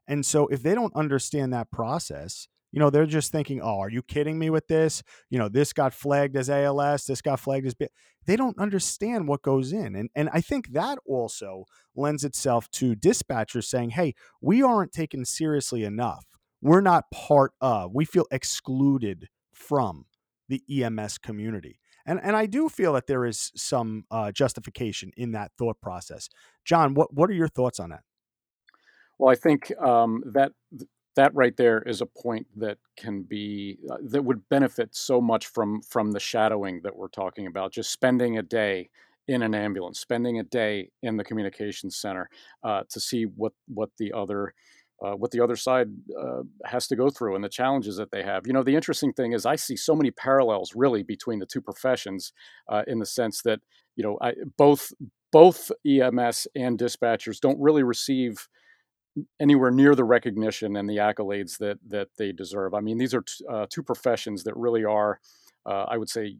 And 0.06 0.24
so 0.24 0.46
if 0.46 0.62
they 0.62 0.74
don't 0.74 0.94
understand 0.96 1.52
that 1.52 1.70
process, 1.70 2.48
you 2.72 2.80
know, 2.80 2.90
they're 2.90 3.06
just 3.06 3.32
thinking, 3.32 3.60
"Oh, 3.62 3.78
are 3.80 3.90
you 3.90 4.02
kidding 4.02 4.38
me 4.38 4.50
with 4.50 4.66
this? 4.68 5.02
You 5.30 5.38
know, 5.38 5.48
this 5.48 5.72
got 5.72 5.94
flagged 5.94 6.36
as 6.36 6.50
ALS, 6.50 7.06
this 7.06 7.22
got 7.22 7.40
flagged 7.40 7.66
as 7.66 7.74
B-. 7.74 7.88
they 8.26 8.36
don't 8.36 8.58
understand 8.58 9.28
what 9.28 9.42
goes 9.42 9.72
in. 9.72 9.94
And 9.94 10.10
and 10.14 10.28
I 10.32 10.40
think 10.40 10.72
that 10.72 10.98
also 11.06 11.64
lends 11.96 12.24
itself 12.24 12.70
to 12.72 12.94
dispatchers 12.94 13.64
saying, 13.64 13.90
"Hey, 13.90 14.14
we 14.40 14.62
aren't 14.62 14.92
taken 14.92 15.24
seriously 15.24 15.84
enough. 15.84 16.26
We're 16.60 16.80
not 16.80 17.10
part 17.12 17.52
of. 17.60 17.92
We 17.94 18.04
feel 18.04 18.26
excluded 18.30 19.28
from 19.52 20.06
the 20.48 20.62
EMS 20.68 21.18
community." 21.18 21.80
And 22.06 22.20
and 22.22 22.36
I 22.36 22.46
do 22.46 22.68
feel 22.68 22.92
that 22.94 23.06
there 23.06 23.24
is 23.24 23.52
some 23.56 24.04
uh, 24.10 24.32
justification 24.32 25.12
in 25.16 25.32
that 25.32 25.52
thought 25.58 25.80
process. 25.80 26.28
John, 26.64 26.94
what 26.94 27.14
what 27.14 27.30
are 27.30 27.34
your 27.34 27.48
thoughts 27.48 27.80
on 27.80 27.90
that? 27.90 28.02
Well, 29.18 29.32
I 29.32 29.34
think 29.34 29.72
um, 29.80 30.22
that 30.32 30.52
that 31.18 31.34
right 31.34 31.56
there 31.56 31.82
is 31.82 32.00
a 32.00 32.06
point 32.06 32.46
that 32.56 32.78
can 32.96 33.22
be 33.22 33.76
uh, 33.90 33.96
that 34.04 34.24
would 34.24 34.48
benefit 34.48 34.94
so 34.94 35.20
much 35.20 35.48
from 35.48 35.82
from 35.82 36.12
the 36.12 36.20
shadowing 36.20 36.80
that 36.84 36.96
we're 36.96 37.08
talking 37.08 37.48
about 37.48 37.72
just 37.72 37.90
spending 37.90 38.38
a 38.38 38.42
day 38.42 38.88
in 39.26 39.42
an 39.42 39.52
ambulance 39.52 39.98
spending 39.98 40.38
a 40.38 40.44
day 40.44 40.88
in 41.02 41.16
the 41.16 41.24
communications 41.24 41.96
center 41.96 42.30
uh, 42.62 42.82
to 42.88 43.00
see 43.00 43.24
what 43.24 43.52
what 43.66 43.90
the 43.98 44.12
other 44.12 44.54
uh, 45.04 45.12
what 45.12 45.32
the 45.32 45.40
other 45.40 45.56
side 45.56 45.88
uh, 46.20 46.42
has 46.64 46.86
to 46.86 46.94
go 46.94 47.10
through 47.10 47.34
and 47.34 47.44
the 47.44 47.48
challenges 47.48 47.96
that 47.96 48.10
they 48.10 48.22
have. 48.22 48.46
You 48.46 48.52
know, 48.52 48.64
the 48.64 48.74
interesting 48.74 49.12
thing 49.12 49.32
is 49.32 49.46
I 49.46 49.54
see 49.54 49.76
so 49.76 49.94
many 49.94 50.10
parallels 50.10 50.72
really 50.74 51.04
between 51.04 51.38
the 51.38 51.46
two 51.46 51.60
professions 51.60 52.32
uh, 52.68 52.82
in 52.86 52.98
the 52.98 53.06
sense 53.06 53.42
that 53.42 53.60
you 53.96 54.04
know 54.04 54.18
I, 54.20 54.34
both 54.56 54.92
both 55.32 55.72
EMS 55.84 56.46
and 56.54 56.78
dispatchers 56.78 57.40
don't 57.40 57.60
really 57.60 57.82
receive 57.82 58.48
anywhere 59.40 59.70
near 59.70 59.94
the 59.94 60.04
recognition 60.04 60.76
and 60.76 60.88
the 60.88 60.96
accolades 60.96 61.58
that 61.58 61.78
that 61.88 62.08
they 62.18 62.32
deserve. 62.32 62.74
I 62.74 62.80
mean, 62.80 62.98
these 62.98 63.14
are 63.14 63.22
t- 63.22 63.44
uh, 63.50 63.66
two 63.68 63.82
professions 63.82 64.44
that 64.44 64.56
really 64.56 64.84
are, 64.84 65.20
uh, 65.66 65.86
I 65.88 65.96
would 65.96 66.10
say, 66.10 66.36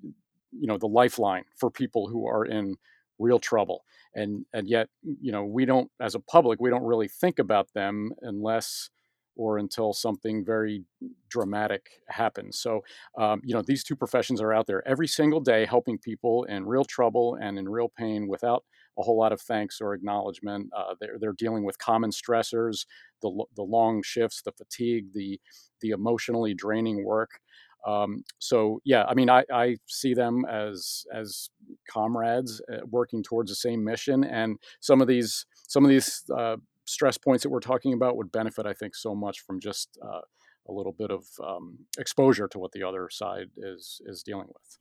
you 0.52 0.66
know, 0.66 0.78
the 0.78 0.86
lifeline 0.88 1.44
for 1.56 1.70
people 1.70 2.08
who 2.08 2.26
are 2.26 2.44
in 2.44 2.76
real 3.18 3.38
trouble. 3.38 3.84
And 4.14 4.44
and 4.52 4.68
yet, 4.68 4.88
you 5.02 5.32
know, 5.32 5.44
we 5.44 5.64
don't, 5.64 5.90
as 6.00 6.14
a 6.14 6.20
public, 6.20 6.60
we 6.60 6.70
don't 6.70 6.84
really 6.84 7.08
think 7.08 7.38
about 7.38 7.72
them 7.74 8.12
unless 8.22 8.90
or 9.36 9.56
until 9.58 9.92
something 9.92 10.44
very 10.44 10.84
dramatic 11.30 12.02
happens. 12.08 12.58
So, 12.58 12.80
um, 13.16 13.40
you 13.44 13.54
know, 13.54 13.62
these 13.62 13.84
two 13.84 13.94
professions 13.94 14.42
are 14.42 14.52
out 14.52 14.66
there 14.66 14.86
every 14.86 15.06
single 15.06 15.40
day 15.40 15.64
helping 15.64 15.96
people 15.96 16.44
in 16.44 16.66
real 16.66 16.84
trouble 16.84 17.38
and 17.40 17.56
in 17.58 17.68
real 17.68 17.88
pain 17.88 18.26
without 18.26 18.64
a 18.98 19.02
whole 19.02 19.18
lot 19.18 19.32
of 19.32 19.40
thanks 19.40 19.80
or 19.80 19.94
acknowledgement. 19.94 20.70
Uh, 20.76 20.94
they're, 21.00 21.18
they're 21.20 21.32
dealing 21.32 21.64
with 21.64 21.78
common 21.78 22.10
stressors, 22.10 22.86
the, 23.22 23.44
the 23.56 23.62
long 23.62 24.02
shifts, 24.02 24.42
the 24.42 24.52
fatigue, 24.52 25.06
the, 25.14 25.40
the 25.80 25.90
emotionally 25.90 26.54
draining 26.54 27.04
work. 27.04 27.40
Um, 27.86 28.24
so 28.38 28.80
yeah, 28.84 29.04
I 29.08 29.14
mean, 29.14 29.30
I, 29.30 29.44
I 29.52 29.76
see 29.86 30.12
them 30.12 30.44
as 30.50 31.04
as 31.14 31.48
comrades 31.88 32.60
uh, 32.72 32.78
working 32.90 33.22
towards 33.22 33.50
the 33.50 33.56
same 33.56 33.84
mission, 33.84 34.24
and 34.24 34.58
some 34.80 35.00
of 35.00 35.06
these 35.06 35.46
some 35.68 35.84
of 35.84 35.88
these 35.88 36.24
uh, 36.36 36.56
stress 36.86 37.16
points 37.16 37.44
that 37.44 37.50
we're 37.50 37.60
talking 37.60 37.92
about 37.92 38.16
would 38.16 38.32
benefit, 38.32 38.66
I 38.66 38.72
think, 38.72 38.96
so 38.96 39.14
much 39.14 39.40
from 39.40 39.60
just 39.60 39.96
uh, 40.02 40.20
a 40.68 40.72
little 40.72 40.92
bit 40.92 41.10
of 41.10 41.24
um, 41.42 41.78
exposure 41.98 42.48
to 42.48 42.58
what 42.58 42.72
the 42.72 42.82
other 42.82 43.08
side 43.10 43.46
is 43.56 44.00
is 44.06 44.22
dealing 44.22 44.48
with. 44.48 44.78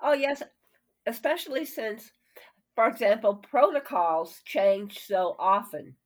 Oh 0.00 0.14
yes, 0.14 0.42
especially 1.06 1.66
since 1.66 2.10
for 2.80 2.88
example, 2.88 3.34
protocols 3.34 4.40
change 4.46 5.00
so 5.00 5.36
often. 5.38 5.96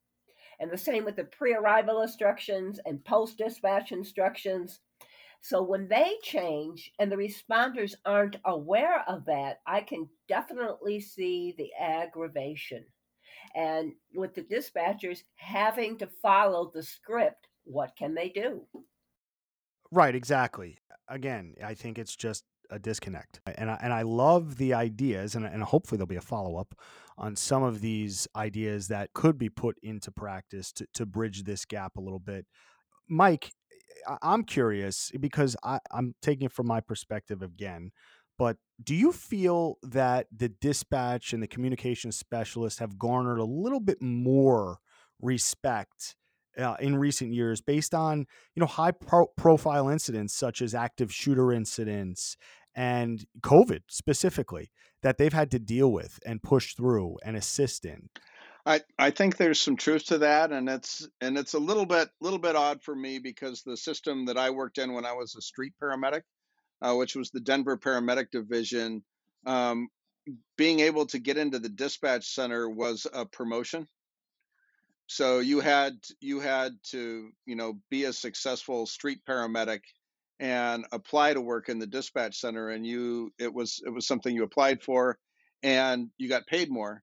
And 0.58 0.72
the 0.72 0.76
same 0.76 1.04
with 1.04 1.14
the 1.14 1.22
pre 1.22 1.54
arrival 1.54 2.02
instructions 2.02 2.80
and 2.84 3.04
post 3.04 3.38
dispatch 3.38 3.92
instructions. 3.92 4.80
So 5.40 5.62
when 5.62 5.86
they 5.86 6.16
change 6.24 6.90
and 6.98 7.12
the 7.12 7.16
responders 7.16 7.94
aren't 8.04 8.38
aware 8.44 9.04
of 9.06 9.24
that, 9.26 9.60
I 9.68 9.82
can 9.82 10.08
definitely 10.26 10.98
see 10.98 11.54
the 11.56 11.70
aggravation. 11.80 12.84
And 13.54 13.92
with 14.12 14.34
the 14.34 14.42
dispatchers 14.42 15.20
having 15.36 15.96
to 15.98 16.08
follow 16.08 16.72
the 16.74 16.82
script, 16.82 17.46
what 17.62 17.94
can 17.96 18.16
they 18.16 18.30
do? 18.30 18.66
Right, 19.92 20.16
exactly. 20.16 20.78
Again, 21.06 21.54
I 21.64 21.74
think 21.74 22.00
it's 22.00 22.16
just 22.16 22.42
a 22.70 22.78
disconnect. 22.78 23.40
And 23.56 23.70
I, 23.70 23.78
and 23.82 23.92
I 23.92 24.02
love 24.02 24.56
the 24.56 24.74
ideas, 24.74 25.34
and, 25.34 25.44
and 25.44 25.62
hopefully 25.62 25.96
there'll 25.96 26.06
be 26.06 26.16
a 26.16 26.20
follow 26.20 26.56
up 26.56 26.74
on 27.16 27.36
some 27.36 27.62
of 27.62 27.80
these 27.80 28.26
ideas 28.34 28.88
that 28.88 29.12
could 29.12 29.38
be 29.38 29.48
put 29.48 29.76
into 29.82 30.10
practice 30.10 30.72
to, 30.72 30.86
to 30.94 31.06
bridge 31.06 31.44
this 31.44 31.64
gap 31.64 31.96
a 31.96 32.00
little 32.00 32.18
bit. 32.18 32.46
Mike, 33.08 33.52
I'm 34.22 34.44
curious 34.44 35.12
because 35.20 35.56
I, 35.62 35.78
I'm 35.92 36.14
taking 36.20 36.46
it 36.46 36.52
from 36.52 36.66
my 36.66 36.80
perspective 36.80 37.42
again, 37.42 37.92
but 38.38 38.56
do 38.82 38.94
you 38.94 39.12
feel 39.12 39.78
that 39.82 40.26
the 40.36 40.48
dispatch 40.48 41.32
and 41.32 41.42
the 41.42 41.46
communication 41.46 42.10
specialists 42.10 42.80
have 42.80 42.98
garnered 42.98 43.38
a 43.38 43.44
little 43.44 43.80
bit 43.80 44.02
more 44.02 44.78
respect 45.20 46.16
uh, 46.58 46.76
in 46.80 46.96
recent 46.96 47.32
years 47.32 47.60
based 47.60 47.94
on 47.94 48.26
you 48.54 48.60
know 48.60 48.66
high 48.66 48.90
pro- 48.90 49.26
profile 49.36 49.88
incidents 49.88 50.34
such 50.34 50.62
as 50.62 50.74
active 50.74 51.12
shooter 51.12 51.52
incidents 51.52 52.36
and 52.74 53.26
COVID 53.40 53.82
specifically 53.88 54.70
that 55.02 55.18
they've 55.18 55.32
had 55.32 55.50
to 55.52 55.58
deal 55.58 55.92
with 55.92 56.18
and 56.24 56.42
push 56.42 56.74
through 56.74 57.18
and 57.24 57.36
assist 57.36 57.84
in. 57.84 58.08
I, 58.66 58.80
I 58.98 59.10
think 59.10 59.36
there's 59.36 59.60
some 59.60 59.76
truth 59.76 60.06
to 60.06 60.18
that 60.18 60.50
and 60.50 60.68
it's 60.68 61.06
and 61.20 61.36
it's 61.36 61.54
a 61.54 61.58
little 61.58 61.84
bit 61.84 62.08
little 62.20 62.38
bit 62.38 62.56
odd 62.56 62.82
for 62.82 62.94
me 62.94 63.18
because 63.18 63.62
the 63.62 63.76
system 63.76 64.26
that 64.26 64.38
I 64.38 64.50
worked 64.50 64.78
in 64.78 64.94
when 64.94 65.04
I 65.04 65.12
was 65.12 65.34
a 65.36 65.42
street 65.42 65.74
paramedic, 65.82 66.22
uh, 66.80 66.94
which 66.94 67.14
was 67.14 67.30
the 67.30 67.40
Denver 67.40 67.76
Paramedic 67.76 68.30
Division, 68.30 69.04
um, 69.46 69.88
being 70.56 70.80
able 70.80 71.04
to 71.06 71.18
get 71.18 71.36
into 71.36 71.58
the 71.58 71.68
dispatch 71.68 72.34
center 72.34 72.68
was 72.68 73.06
a 73.12 73.26
promotion 73.26 73.86
so 75.06 75.38
you 75.40 75.60
had 75.60 75.94
you 76.20 76.40
had 76.40 76.72
to 76.90 77.30
you 77.46 77.56
know 77.56 77.74
be 77.90 78.04
a 78.04 78.12
successful 78.12 78.86
street 78.86 79.18
paramedic 79.28 79.80
and 80.40 80.84
apply 80.92 81.32
to 81.32 81.40
work 81.40 81.68
in 81.68 81.78
the 81.78 81.86
dispatch 81.86 82.38
center 82.38 82.70
and 82.70 82.86
you 82.86 83.30
it 83.38 83.52
was 83.52 83.80
it 83.86 83.90
was 83.90 84.06
something 84.06 84.34
you 84.34 84.42
applied 84.44 84.82
for 84.82 85.18
and 85.62 86.08
you 86.18 86.28
got 86.28 86.46
paid 86.46 86.70
more 86.70 87.02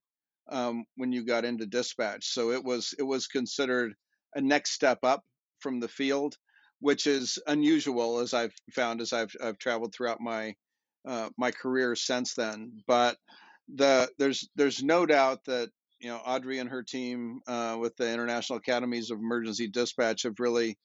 um, 0.50 0.84
when 0.96 1.12
you 1.12 1.24
got 1.24 1.44
into 1.44 1.66
dispatch. 1.66 2.26
So 2.32 2.50
it 2.50 2.62
was 2.62 2.94
it 2.98 3.02
was 3.02 3.26
considered 3.26 3.94
a 4.34 4.40
next 4.40 4.72
step 4.72 4.98
up 5.02 5.22
from 5.60 5.80
the 5.80 5.88
field 5.88 6.36
which 6.80 7.06
is 7.06 7.38
unusual 7.46 8.18
as 8.18 8.34
i've 8.34 8.52
found 8.72 9.00
as 9.00 9.12
i've, 9.12 9.32
I've 9.40 9.58
traveled 9.58 9.94
throughout 9.94 10.20
my 10.20 10.52
uh, 11.06 11.28
my 11.36 11.50
career 11.50 11.94
since 11.94 12.34
then. 12.34 12.82
But 12.86 13.16
the 13.74 14.10
there's 14.18 14.48
there's 14.56 14.82
no 14.82 15.06
doubt 15.06 15.44
that 15.46 15.70
you 16.02 16.08
know, 16.08 16.16
Audrey 16.16 16.58
and 16.58 16.68
her 16.68 16.82
team 16.82 17.40
uh, 17.46 17.76
with 17.80 17.96
the 17.96 18.12
International 18.12 18.58
Academies 18.58 19.12
of 19.12 19.18
Emergency 19.18 19.68
Dispatch 19.68 20.24
have 20.24 20.40
really 20.40 20.76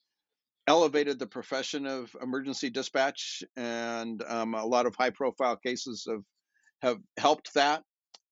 elevated 0.68 1.18
the 1.18 1.26
profession 1.26 1.86
of 1.86 2.14
emergency 2.22 2.70
dispatch, 2.70 3.42
and 3.56 4.22
um, 4.28 4.54
a 4.54 4.64
lot 4.64 4.86
of 4.86 4.94
high-profile 4.94 5.56
cases 5.56 6.06
have 6.08 6.22
have 6.82 6.98
helped 7.18 7.52
that. 7.54 7.82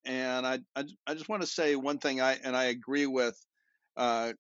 And 0.05 0.47
I, 0.47 0.61
I, 0.77 0.85
I 1.07 1.15
just 1.15 1.29
want 1.29 1.43
to 1.43 1.49
say 1.49 1.75
one 1.75 1.99
thing. 1.99 2.21
I 2.21 2.39
and 2.45 2.57
I 2.57 2.65
agree 2.65 3.07
with 3.07 3.37
uh, 3.97 4.35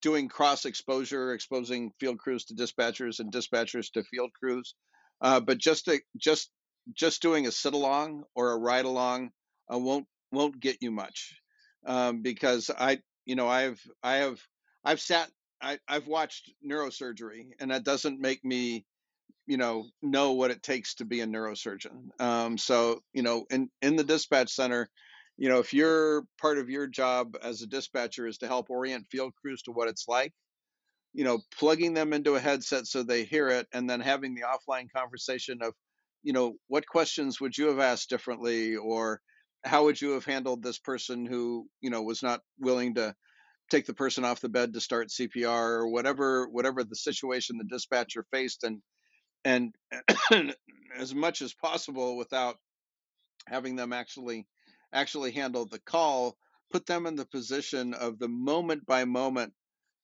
doing 0.00 0.28
cross 0.28 0.64
exposure, 0.64 1.34
exposing 1.34 1.90
field 2.00 2.18
crews 2.18 2.46
to 2.46 2.54
dispatchers 2.54 3.20
and 3.20 3.30
dispatchers 3.30 3.92
to 3.92 4.04
field 4.04 4.30
crews. 4.40 4.74
Uh, 5.20 5.40
but 5.40 5.58
just 5.58 5.84
to, 5.84 6.00
just 6.16 6.50
just 6.94 7.20
doing 7.20 7.46
a 7.46 7.52
sit 7.52 7.74
along 7.74 8.22
or 8.34 8.52
a 8.52 8.58
ride 8.58 8.86
along 8.86 9.32
uh, 9.70 9.76
won't 9.76 10.06
won't 10.32 10.58
get 10.58 10.78
you 10.80 10.90
much 10.90 11.34
um, 11.86 12.22
because 12.22 12.70
I, 12.70 13.00
you 13.26 13.36
know, 13.36 13.48
I've, 13.48 13.80
I 14.02 14.16
have, 14.16 14.40
I've 14.84 15.00
sat, 15.00 15.30
I, 15.62 15.78
I've 15.88 16.06
watched 16.06 16.52
neurosurgery, 16.64 17.50
and 17.60 17.70
that 17.70 17.84
doesn't 17.84 18.20
make 18.20 18.44
me, 18.44 18.84
you 19.46 19.56
know, 19.56 19.86
know 20.00 20.32
what 20.32 20.50
it 20.50 20.62
takes 20.62 20.94
to 20.96 21.04
be 21.04 21.20
a 21.20 21.26
neurosurgeon. 21.26 22.08
Um, 22.20 22.56
so, 22.56 23.00
you 23.12 23.22
know, 23.22 23.44
in 23.50 23.68
in 23.82 23.96
the 23.96 24.04
dispatch 24.04 24.50
center, 24.52 24.88
you 25.36 25.48
know, 25.48 25.58
if 25.58 25.74
your 25.74 26.24
part 26.40 26.58
of 26.58 26.70
your 26.70 26.86
job 26.86 27.36
as 27.42 27.62
a 27.62 27.66
dispatcher 27.66 28.26
is 28.26 28.38
to 28.38 28.46
help 28.46 28.70
orient 28.70 29.06
field 29.10 29.32
crews 29.40 29.62
to 29.62 29.72
what 29.72 29.88
it's 29.88 30.06
like, 30.08 30.32
you 31.12 31.24
know, 31.24 31.40
plugging 31.58 31.94
them 31.94 32.12
into 32.12 32.36
a 32.36 32.40
headset 32.40 32.86
so 32.86 33.02
they 33.02 33.24
hear 33.24 33.48
it, 33.48 33.66
and 33.72 33.90
then 33.90 34.00
having 34.00 34.34
the 34.34 34.42
offline 34.42 34.86
conversation 34.94 35.58
of, 35.62 35.74
you 36.22 36.32
know, 36.32 36.54
what 36.68 36.86
questions 36.86 37.40
would 37.40 37.56
you 37.58 37.66
have 37.66 37.80
asked 37.80 38.08
differently, 38.08 38.76
or 38.76 39.20
how 39.64 39.84
would 39.84 40.00
you 40.00 40.10
have 40.12 40.24
handled 40.24 40.62
this 40.62 40.78
person 40.78 41.26
who, 41.26 41.66
you 41.80 41.90
know, 41.90 42.02
was 42.02 42.22
not 42.22 42.40
willing 42.58 42.94
to 42.94 43.14
take 43.70 43.86
the 43.86 43.94
person 43.94 44.24
off 44.24 44.40
the 44.40 44.48
bed 44.48 44.72
to 44.72 44.80
start 44.80 45.08
CPR 45.08 45.68
or 45.68 45.88
whatever 45.88 46.48
whatever 46.48 46.84
the 46.84 46.96
situation 46.96 47.56
the 47.56 47.64
dispatcher 47.64 48.24
faced 48.32 48.64
and 48.64 48.82
and 49.44 49.74
as 50.98 51.14
much 51.14 51.40
as 51.40 51.54
possible 51.54 52.16
without 52.16 52.56
having 53.46 53.76
them 53.76 53.92
actually 53.92 54.46
actually 54.92 55.30
handle 55.30 55.66
the 55.66 55.78
call 55.78 56.36
put 56.72 56.86
them 56.86 57.06
in 57.06 57.16
the 57.16 57.26
position 57.26 57.94
of 57.94 58.18
the 58.18 58.28
moment 58.28 58.84
by 58.86 59.04
moment 59.04 59.52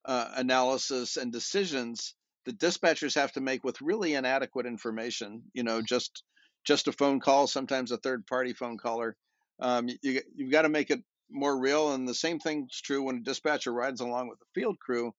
uh, 0.04 0.30
analysis 0.36 1.16
and 1.16 1.32
decisions 1.32 2.14
the 2.44 2.52
dispatchers 2.52 3.16
have 3.16 3.32
to 3.32 3.40
make 3.40 3.64
with 3.64 3.82
really 3.82 4.14
inadequate 4.14 4.66
information 4.66 5.42
you 5.52 5.64
know 5.64 5.82
just 5.82 6.22
just 6.64 6.88
a 6.88 6.92
phone 6.92 7.18
call 7.20 7.46
sometimes 7.46 7.90
a 7.90 7.96
third 7.98 8.24
party 8.26 8.52
phone 8.52 8.78
caller 8.78 9.16
um, 9.60 9.88
you, 10.02 10.20
you've 10.34 10.52
got 10.52 10.62
to 10.62 10.68
make 10.68 10.90
it 10.90 11.00
more 11.30 11.58
real 11.58 11.92
and 11.92 12.06
the 12.08 12.14
same 12.14 12.38
thing's 12.38 12.80
true 12.80 13.02
when 13.02 13.16
a 13.16 13.20
dispatcher 13.20 13.72
rides 13.72 14.00
along 14.00 14.28
with 14.28 14.38
the 14.38 14.60
field 14.60 14.78
crew. 14.78 15.12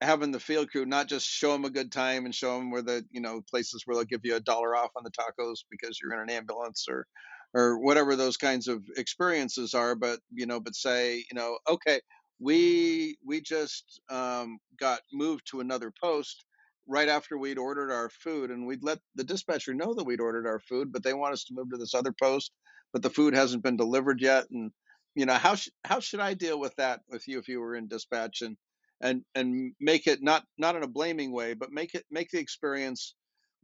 Having 0.00 0.32
the 0.32 0.40
field 0.40 0.70
crew 0.70 0.84
not 0.84 1.08
just 1.08 1.26
show 1.26 1.52
them 1.52 1.64
a 1.64 1.70
good 1.70 1.92
time 1.92 2.24
and 2.24 2.34
show 2.34 2.58
them 2.58 2.70
where 2.70 2.82
the 2.82 3.04
you 3.10 3.20
know 3.20 3.40
places 3.48 3.82
where 3.84 3.96
they'll 3.96 4.04
give 4.04 4.20
you 4.24 4.34
a 4.36 4.40
dollar 4.40 4.76
off 4.76 4.90
on 4.96 5.04
the 5.04 5.10
tacos 5.10 5.64
because 5.70 5.98
you're 6.02 6.12
in 6.12 6.20
an 6.20 6.30
ambulance 6.30 6.86
or 6.88 7.06
or 7.54 7.78
whatever 7.78 8.16
those 8.16 8.36
kinds 8.36 8.68
of 8.68 8.82
experiences 8.96 9.72
are 9.72 9.94
but 9.94 10.18
you 10.32 10.46
know 10.46 10.60
but 10.60 10.74
say 10.74 11.16
you 11.18 11.34
know 11.34 11.58
okay 11.68 12.00
we 12.40 13.16
we 13.24 13.40
just 13.40 14.00
um, 14.10 14.58
got 14.78 15.00
moved 15.12 15.46
to 15.50 15.60
another 15.60 15.92
post 16.02 16.44
right 16.86 17.08
after 17.08 17.38
we'd 17.38 17.56
ordered 17.58 17.90
our 17.92 18.10
food 18.10 18.50
and 18.50 18.66
we'd 18.66 18.82
let 18.84 18.98
the 19.14 19.24
dispatcher 19.24 19.72
know 19.72 19.94
that 19.94 20.04
we'd 20.04 20.20
ordered 20.20 20.46
our 20.46 20.60
food 20.60 20.92
but 20.92 21.02
they 21.02 21.14
want 21.14 21.32
us 21.32 21.44
to 21.44 21.54
move 21.54 21.70
to 21.70 21.78
this 21.78 21.94
other 21.94 22.12
post 22.20 22.52
but 22.94 23.02
the 23.02 23.10
food 23.10 23.34
hasn't 23.34 23.62
been 23.62 23.76
delivered 23.76 24.22
yet 24.22 24.46
and 24.50 24.72
you 25.14 25.26
know 25.26 25.34
how 25.34 25.54
sh- 25.54 25.68
how 25.84 26.00
should 26.00 26.20
i 26.20 26.32
deal 26.32 26.58
with 26.58 26.74
that 26.76 27.02
with 27.08 27.28
you 27.28 27.38
if 27.38 27.48
you 27.48 27.60
were 27.60 27.76
in 27.76 27.88
dispatch 27.88 28.40
and 28.40 28.56
and 29.02 29.22
and 29.34 29.74
make 29.80 30.06
it 30.06 30.22
not 30.22 30.44
not 30.56 30.76
in 30.76 30.82
a 30.82 30.88
blaming 30.88 31.32
way 31.32 31.52
but 31.52 31.70
make 31.70 31.94
it 31.94 32.06
make 32.10 32.30
the 32.30 32.38
experience 32.38 33.14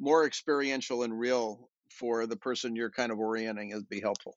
more 0.01 0.27
experiential 0.27 1.03
and 1.03 1.19
real 1.19 1.71
for 1.91 2.27
the 2.27 2.37
person 2.37 2.75
you're 2.75 2.91
kind 2.91 3.13
of 3.13 3.19
orienting 3.19 3.71
is 3.71 3.85
be 3.85 4.01
helpful? 4.01 4.37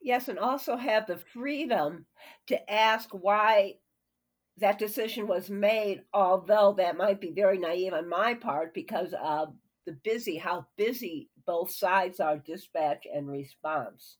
Yes, 0.00 0.28
and 0.28 0.38
also 0.38 0.76
have 0.76 1.06
the 1.06 1.18
freedom 1.18 2.06
to 2.46 2.72
ask 2.72 3.10
why 3.10 3.74
that 4.58 4.78
decision 4.78 5.26
was 5.26 5.50
made, 5.50 6.02
although 6.12 6.74
that 6.78 6.96
might 6.96 7.20
be 7.20 7.32
very 7.32 7.58
naive 7.58 7.92
on 7.92 8.08
my 8.08 8.34
part 8.34 8.72
because 8.72 9.14
of 9.20 9.54
the 9.86 9.92
busy, 9.92 10.36
how 10.36 10.66
busy 10.76 11.28
both 11.50 11.72
sides 11.72 12.20
are, 12.20 12.38
dispatch 12.38 13.08
and 13.12 13.28
response. 13.28 14.18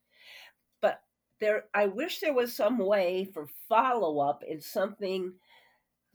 But 0.83 1.01
there, 1.41 1.67
I 1.73 1.87
wish 1.87 2.19
there 2.19 2.35
was 2.35 2.53
some 2.53 2.79
way 2.79 3.25
for 3.25 3.47
follow 3.69 4.19
up 4.19 4.43
in 4.43 4.61
something 4.61 5.35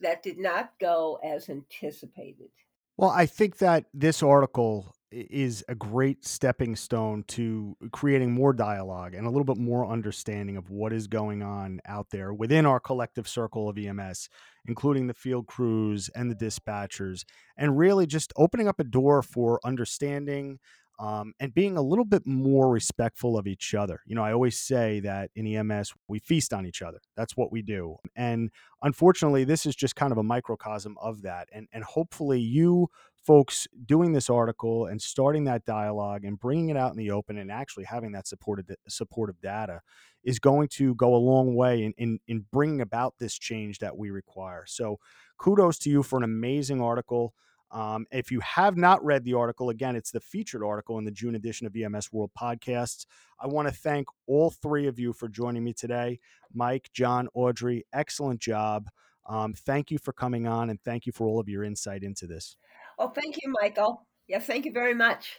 that 0.02 0.24
did 0.24 0.38
not 0.38 0.74
go 0.78 1.18
as 1.24 1.48
anticipated. 1.48 2.50
Well, 2.98 3.12
I 3.12 3.28
think 3.28 3.60
that 3.60 3.86
this 3.94 4.22
article 4.22 4.94
is 5.10 5.64
a 5.70 5.76
great 5.76 6.26
stepping 6.26 6.76
stone 6.76 7.24
to 7.30 7.78
creating 7.94 8.34
more 8.34 8.52
dialogue 8.52 9.14
and 9.14 9.26
a 9.26 9.30
little 9.30 9.46
bit 9.46 9.58
more 9.58 9.88
understanding 9.88 10.58
of 10.58 10.70
what 10.70 10.92
is 10.92 11.08
going 11.08 11.42
on 11.42 11.80
out 11.86 12.10
there 12.10 12.34
within 12.34 12.66
our 12.66 12.82
collective 12.82 13.26
circle 13.26 13.70
of 13.70 13.78
EMS, 13.78 14.28
including 14.68 15.08
the 15.08 15.14
field 15.14 15.48
crews 15.48 16.10
and 16.14 16.30
the 16.30 16.36
dispatchers, 16.36 17.24
and 17.56 17.78
really 17.78 18.06
just 18.06 18.34
opening 18.36 18.68
up 18.68 18.82
a 18.82 18.84
door 18.84 19.22
for 19.22 19.62
understanding 19.64 20.60
um, 21.00 21.34
and 21.40 21.54
being 21.54 21.78
a 21.78 21.82
little 21.82 22.06
bit 22.06 22.26
more 22.26 22.70
respectful 22.70 23.38
of 23.38 23.48
each 23.48 23.74
other. 23.74 24.02
You 24.06 24.16
know, 24.16 24.24
I 24.24 24.34
always 24.34 24.60
say 24.60 25.00
that 25.02 25.30
in 25.36 25.48
EMS, 25.48 25.94
we 26.08 26.20
feast 26.20 26.54
on 26.54 26.66
each 26.66 26.82
other. 26.82 27.00
That's 27.18 27.36
what 27.36 27.52
we 27.52 27.62
do. 27.62 27.98
And 28.16 28.50
unfortunately, 28.82 29.44
this 29.44 29.66
is 29.66 29.76
just 29.76 29.96
kind 29.96 30.12
of 30.12 30.18
a 30.18 30.24
microcosm 30.24 30.96
of 31.02 31.22
that. 31.24 31.50
And, 31.52 31.68
and 31.74 31.84
hopefully, 31.84 32.40
you 32.40 32.90
folks 33.26 33.68
doing 33.86 34.14
this 34.14 34.30
article 34.30 34.86
and 34.86 35.02
starting 35.02 35.46
that 35.46 35.66
dialogue 35.66 36.24
and 36.24 36.40
bringing 36.40 36.70
it 36.70 36.78
out 36.78 36.92
in 36.92 36.98
the 36.98 37.10
open 37.10 37.38
and 37.38 37.52
actually 37.52 37.84
having 37.84 38.12
that 38.12 38.28
supported 38.28 38.76
supportive 38.88 39.42
data 39.42 39.82
is 40.24 40.40
going 40.40 40.68
to 40.68 40.94
go 40.96 41.16
a 41.16 41.18
long 41.18 41.56
way 41.56 41.84
in, 41.84 41.94
in, 41.98 42.20
in 42.28 42.46
bringing 42.52 42.82
about 42.82 43.16
this 43.20 43.38
change 43.38 43.80
that 43.80 43.98
we 43.98 44.12
require. 44.12 44.64
So 44.68 45.00
kudos 45.38 45.78
to 45.80 45.90
you 45.90 46.04
for 46.04 46.18
an 46.18 46.24
amazing 46.24 46.82
article. 46.82 47.34
Um, 47.76 48.08
if 48.10 48.32
you 48.32 48.40
have 48.40 48.78
not 48.78 49.04
read 49.04 49.26
the 49.26 49.34
article, 49.34 49.70
again, 49.70 49.98
it's 49.98 50.10
the 50.10 50.22
featured 50.22 50.64
article 50.64 50.98
in 50.98 51.04
the 51.04 51.12
June 51.12 51.36
edition 51.36 51.68
of 51.68 51.76
EMS 51.76 52.14
World 52.14 52.32
Podcasts. 52.40 53.06
I 53.38 53.48
want 53.48 53.68
to 53.68 53.74
thank 53.74 54.08
all 54.28 54.50
three 54.50 54.88
of 54.88 54.98
you 54.98 55.12
for 55.12 55.28
joining 55.28 55.66
me 55.66 55.74
today. 55.74 56.22
Mike, 56.54 56.90
John, 56.94 57.28
Audrey, 57.34 57.86
excellent 57.92 58.40
job. 58.40 58.88
Um, 59.28 59.54
thank 59.54 59.92
you 59.92 59.98
for 59.98 60.14
coming 60.14 60.48
on 60.48 60.70
and 60.70 60.80
thank 60.84 61.06
you 61.06 61.12
for 61.12 61.28
all 61.28 61.38
of 61.38 61.50
your 61.50 61.66
insight 61.66 62.04
into 62.04 62.28
this. 62.28 62.56
Oh, 62.98 63.10
thank 63.10 63.36
you, 63.44 63.54
Michael. 63.62 64.08
Yes, 64.30 64.46
thank 64.46 64.64
you 64.64 64.72
very 64.72 64.94
much. 64.94 65.36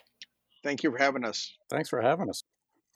Thank 0.63 0.83
you 0.83 0.91
for 0.91 0.99
having 0.99 1.25
us. 1.25 1.57
Thanks 1.71 1.89
for 1.89 2.03
having 2.03 2.29
us. 2.29 2.43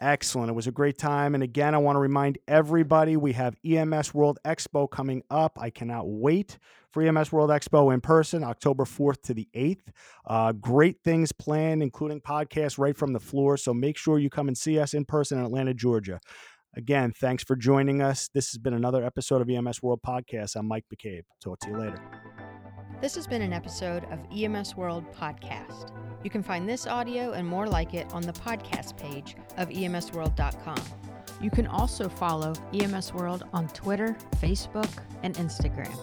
Excellent. 0.00 0.48
It 0.48 0.54
was 0.54 0.66
a 0.66 0.72
great 0.72 0.96
time. 0.96 1.34
And 1.34 1.44
again, 1.44 1.74
I 1.74 1.78
want 1.78 1.96
to 1.96 2.00
remind 2.00 2.38
everybody 2.48 3.18
we 3.18 3.34
have 3.34 3.54
EMS 3.64 4.14
World 4.14 4.38
Expo 4.46 4.90
coming 4.90 5.22
up. 5.30 5.58
I 5.60 5.68
cannot 5.68 6.08
wait 6.08 6.58
for 6.90 7.02
EMS 7.02 7.30
World 7.30 7.50
Expo 7.50 7.92
in 7.92 8.00
person, 8.00 8.42
October 8.42 8.84
4th 8.84 9.20
to 9.24 9.34
the 9.34 9.46
8th. 9.54 9.88
Uh, 10.26 10.52
great 10.52 10.96
things 11.04 11.32
planned, 11.32 11.82
including 11.82 12.22
podcasts 12.22 12.78
right 12.78 12.96
from 12.96 13.12
the 13.12 13.20
floor. 13.20 13.58
So 13.58 13.74
make 13.74 13.98
sure 13.98 14.18
you 14.18 14.30
come 14.30 14.48
and 14.48 14.56
see 14.56 14.78
us 14.78 14.94
in 14.94 15.04
person 15.04 15.38
in 15.38 15.44
Atlanta, 15.44 15.74
Georgia. 15.74 16.18
Again, 16.74 17.12
thanks 17.12 17.44
for 17.44 17.54
joining 17.54 18.00
us. 18.00 18.28
This 18.32 18.52
has 18.52 18.58
been 18.58 18.74
another 18.74 19.04
episode 19.04 19.42
of 19.42 19.50
EMS 19.50 19.82
World 19.82 20.00
Podcast. 20.06 20.56
I'm 20.56 20.66
Mike 20.66 20.86
McCabe. 20.92 21.24
Talk 21.42 21.58
to 21.60 21.68
you 21.68 21.76
later. 21.76 22.49
This 23.00 23.14
has 23.14 23.26
been 23.26 23.40
an 23.40 23.54
episode 23.54 24.04
of 24.10 24.18
EMS 24.30 24.76
World 24.76 25.10
Podcast. 25.10 25.90
You 26.22 26.28
can 26.28 26.42
find 26.42 26.68
this 26.68 26.86
audio 26.86 27.32
and 27.32 27.48
more 27.48 27.66
like 27.66 27.94
it 27.94 28.12
on 28.12 28.20
the 28.20 28.32
podcast 28.34 28.98
page 28.98 29.36
of 29.56 29.70
emsworld.com. 29.70 30.76
You 31.40 31.50
can 31.50 31.66
also 31.66 32.10
follow 32.10 32.52
EMS 32.74 33.14
World 33.14 33.44
on 33.54 33.68
Twitter, 33.68 34.18
Facebook, 34.36 34.90
and 35.22 35.34
Instagram. 35.36 35.96